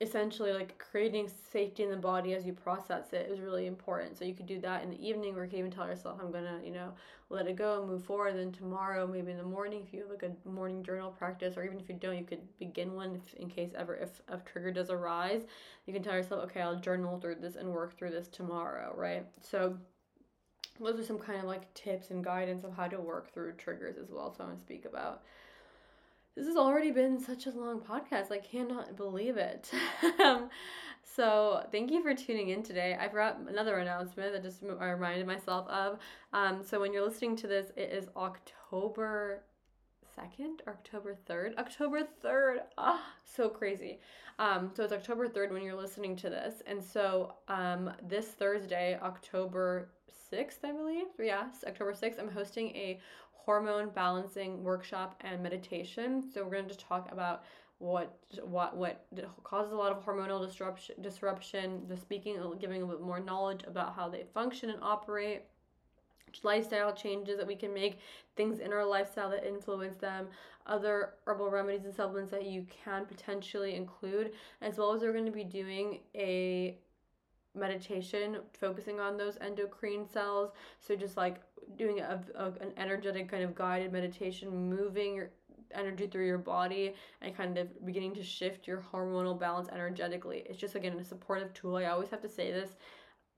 [0.00, 4.18] essentially like creating safety in the body as you process it is really important.
[4.18, 6.30] So you could do that in the evening, or you could even tell yourself, I'm
[6.30, 6.92] gonna, you know,
[7.30, 8.36] let it go and move forward.
[8.36, 11.64] Then tomorrow, maybe in the morning, if you have a good morning journal practice, or
[11.64, 14.70] even if you don't, you could begin one if, in case ever if a trigger
[14.70, 15.42] does arise.
[15.86, 19.24] You can tell yourself, okay, I'll journal through this and work through this tomorrow, right?
[19.40, 19.78] So
[20.78, 23.96] those are some kind of like tips and guidance of how to work through triggers
[23.96, 24.34] as well.
[24.36, 25.22] So I'm gonna speak about
[26.36, 28.30] this has already been such a long podcast.
[28.30, 29.70] I cannot believe it.
[30.22, 30.50] um,
[31.02, 32.94] so thank you for tuning in today.
[33.00, 35.98] I forgot another announcement that just I reminded myself of.
[36.34, 39.44] Um, so when you're listening to this, it is October
[40.18, 41.56] 2nd, or October 3rd.
[41.56, 42.58] October 3rd.
[42.76, 44.00] Ah, so crazy.
[44.38, 46.62] Um, so it's October 3rd when you're listening to this.
[46.66, 49.88] And so um, this Thursday, October
[50.32, 51.06] 6th, I believe.
[51.18, 53.00] Yes, October 6th, I'm hosting a
[53.46, 56.22] hormone balancing workshop and meditation.
[56.34, 57.44] So we're going to talk about
[57.78, 59.06] what what what
[59.44, 63.94] causes a lot of hormonal disruption disruption the speaking giving a bit more knowledge about
[63.94, 65.42] how they function and operate
[66.42, 67.98] lifestyle changes that we can make
[68.34, 70.26] things in our lifestyle that influence them
[70.66, 74.32] other herbal remedies and supplements that you can potentially include
[74.62, 76.78] as well as we're going to be doing a
[77.56, 80.50] meditation focusing on those endocrine cells.
[80.80, 81.40] So just like
[81.76, 85.30] doing a, a, an energetic kind of guided meditation moving your
[85.74, 90.44] energy through your body and kind of beginning to shift your hormonal balance energetically.
[90.46, 91.76] It's just again a supportive tool.
[91.76, 92.76] I always have to say this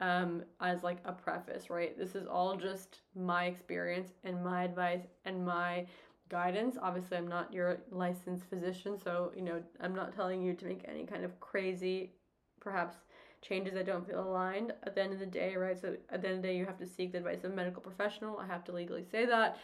[0.01, 1.97] um, as like a preface right?
[1.99, 5.87] This is all just my experience and my advice and my
[6.29, 6.77] guidance.
[6.81, 10.85] Obviously i'm not your licensed physician so you know i'm not telling you to make
[10.87, 12.12] any kind of crazy
[12.61, 12.97] perhaps
[13.43, 15.80] changes that don't feel aligned at the end of the day, right?
[15.80, 17.55] So at the end of the day, you have to seek the advice of a
[17.55, 18.39] medical professional.
[18.39, 19.59] I have to legally say that.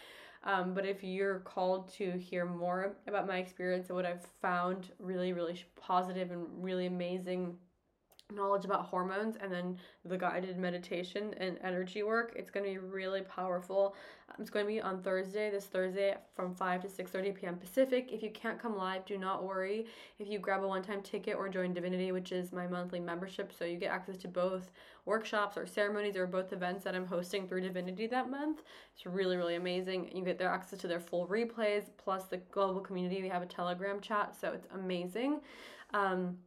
[0.45, 4.91] Um, but if you're called to hear more about my experience and what I've found
[4.99, 7.57] really, really positive and really amazing
[8.33, 12.79] knowledge about hormones and then the guided meditation and energy work it's going to be
[12.79, 13.95] really powerful.
[14.31, 18.09] Um, it's going to be on thursday this thursday from 5 to 6.30 p.m pacific.
[18.13, 19.85] If you can't come live do not worry.
[20.19, 23.67] If you grab a one-time ticket or join divinity which is my monthly membership so
[23.67, 24.71] you get access to both
[25.05, 28.63] workshops or ceremonies or both events that i'm hosting through divinity that month.
[28.95, 30.11] It's really really amazing.
[30.17, 33.21] You get their access to their full replays plus the global community.
[33.21, 35.41] We have a telegram chat so it's amazing.
[35.93, 36.39] Um,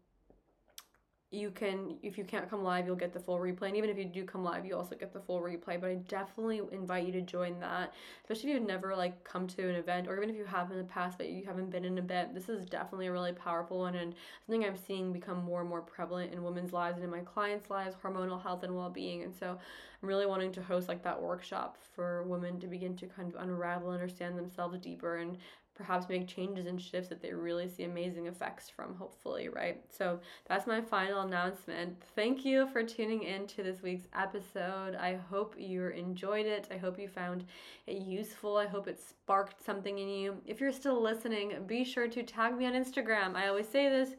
[1.30, 3.68] you can if you can't come live you'll get the full replay.
[3.68, 5.80] And even if you do come live you also get the full replay.
[5.80, 9.70] But i definitely invite you to join that especially if you've never like come to
[9.70, 11.98] an event or even if you have in the past but you haven't been in
[11.98, 12.34] a bit.
[12.34, 14.16] This is definitely a really powerful one and
[14.46, 17.70] something i'm seeing become more and more prevalent in women's lives and in my clients
[17.70, 19.24] lives hormonal health and well-being.
[19.24, 19.60] And so
[20.02, 23.42] i'm really wanting to host like that workshop for women to begin to kind of
[23.42, 25.38] unravel understand themselves deeper and
[25.78, 29.80] perhaps make changes and shifts that they really see amazing effects from, hopefully, right?
[29.90, 32.02] So that's my final announcement.
[32.16, 34.96] Thank you for tuning in to this week's episode.
[34.96, 36.68] I hope you enjoyed it.
[36.72, 37.46] I hope you found
[37.86, 38.58] it useful.
[38.58, 40.38] I hope it sparked something in you.
[40.46, 43.36] If you're still listening, be sure to tag me on Instagram.
[43.36, 44.16] I always say this.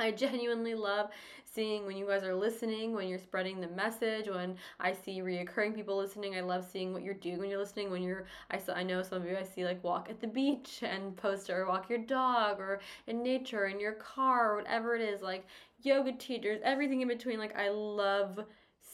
[0.00, 1.10] I genuinely love
[1.44, 5.74] seeing when you guys are listening, when you're spreading the message, when I see reoccurring
[5.74, 6.36] people listening.
[6.36, 7.90] I love seeing what you're doing when you're listening.
[7.90, 10.26] When you're, I saw, I know some of you I see like walk at the
[10.26, 14.94] beach and post or walk your dog or in nature in your car or whatever
[14.94, 15.22] it is.
[15.22, 15.46] Like
[15.82, 17.38] yoga teachers, everything in between.
[17.38, 18.40] Like, I love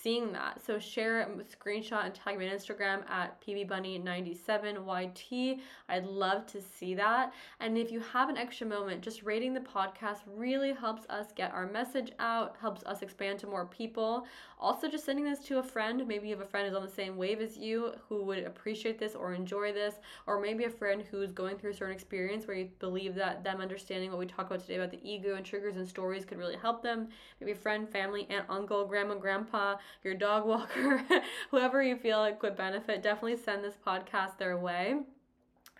[0.02, 0.60] seeing that.
[0.64, 5.60] So share a screenshot and tag me on Instagram at pbbunny97yt.
[5.88, 7.32] I'd love to see that.
[7.60, 11.52] And if you have an extra moment, just rating the podcast really helps us get
[11.52, 14.26] our message out, helps us expand to more people.
[14.58, 16.06] Also, just sending this to a friend.
[16.08, 18.98] Maybe you have a friend who's on the same wave as you who would appreciate
[18.98, 19.96] this or enjoy this,
[20.26, 23.60] or maybe a friend who's going through a certain experience where you believe that them
[23.60, 26.56] understanding what we talk about today about the ego and triggers and stories could really
[26.56, 27.08] help them.
[27.40, 31.02] Maybe a friend, family, aunt, uncle, grandma, grandpa, your dog walker,
[31.50, 34.96] whoever you feel like would benefit, definitely send this podcast their way.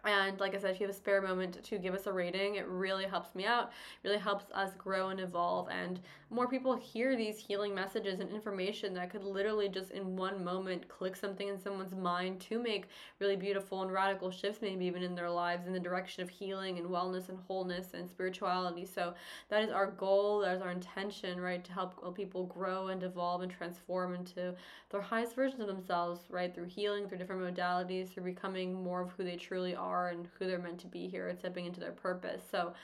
[0.06, 2.54] And like I said, if you have a spare moment to give us a rating,
[2.54, 3.72] it really helps me out,
[4.04, 5.68] really helps us grow and evolve.
[5.68, 6.00] And
[6.30, 10.88] more people hear these healing messages and information that could literally just in one moment
[10.88, 12.86] click something in someone's mind to make
[13.18, 16.78] really beautiful and radical shifts, maybe even in their lives in the direction of healing
[16.78, 18.86] and wellness and wholeness and spirituality.
[18.86, 19.14] So
[19.48, 21.64] that is our goal, that is our intention, right?
[21.64, 24.54] To help uh, people grow and evolve and transform into
[24.90, 26.54] their highest versions of themselves, right?
[26.54, 30.28] Through healing, through different modalities, through becoming more of who they truly are are and
[30.38, 32.42] who they're meant to be here and stepping into their purpose.
[32.50, 32.74] So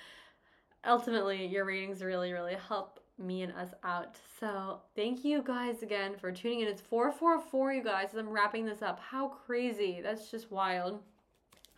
[0.86, 4.16] ultimately, your readings really, really help me and us out.
[4.40, 6.68] So thank you guys again for tuning in.
[6.68, 8.98] It's 444, you guys, as I'm wrapping this up.
[8.98, 10.00] How crazy.
[10.02, 11.00] That's just wild.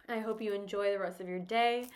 [0.09, 1.87] I hope you enjoy the rest of your day.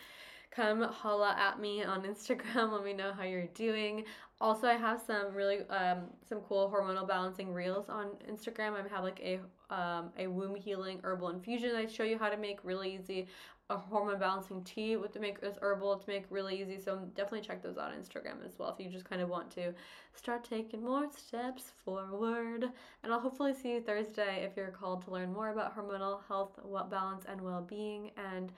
[0.51, 2.71] Come holla at me on Instagram.
[2.73, 4.05] Let me know how you're doing.
[4.41, 8.73] Also, I have some really um, some cool hormonal balancing reels on Instagram.
[8.73, 9.39] I have like a
[9.73, 11.75] um, a womb healing herbal infusion.
[11.75, 13.27] I show you how to make really easy
[13.71, 16.79] a hormone balancing tea with to make this herbal to make really easy.
[16.79, 19.51] So definitely check those out on Instagram as well if you just kind of want
[19.51, 19.73] to
[20.15, 22.65] start taking more steps forward.
[23.03, 26.59] And I'll hopefully see you Thursday if you're called to learn more about hormonal health,
[26.89, 28.11] balance, and well-being.
[28.17, 28.51] And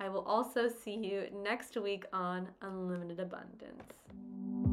[0.00, 4.67] I will also see you next week on Unlimited Abundance.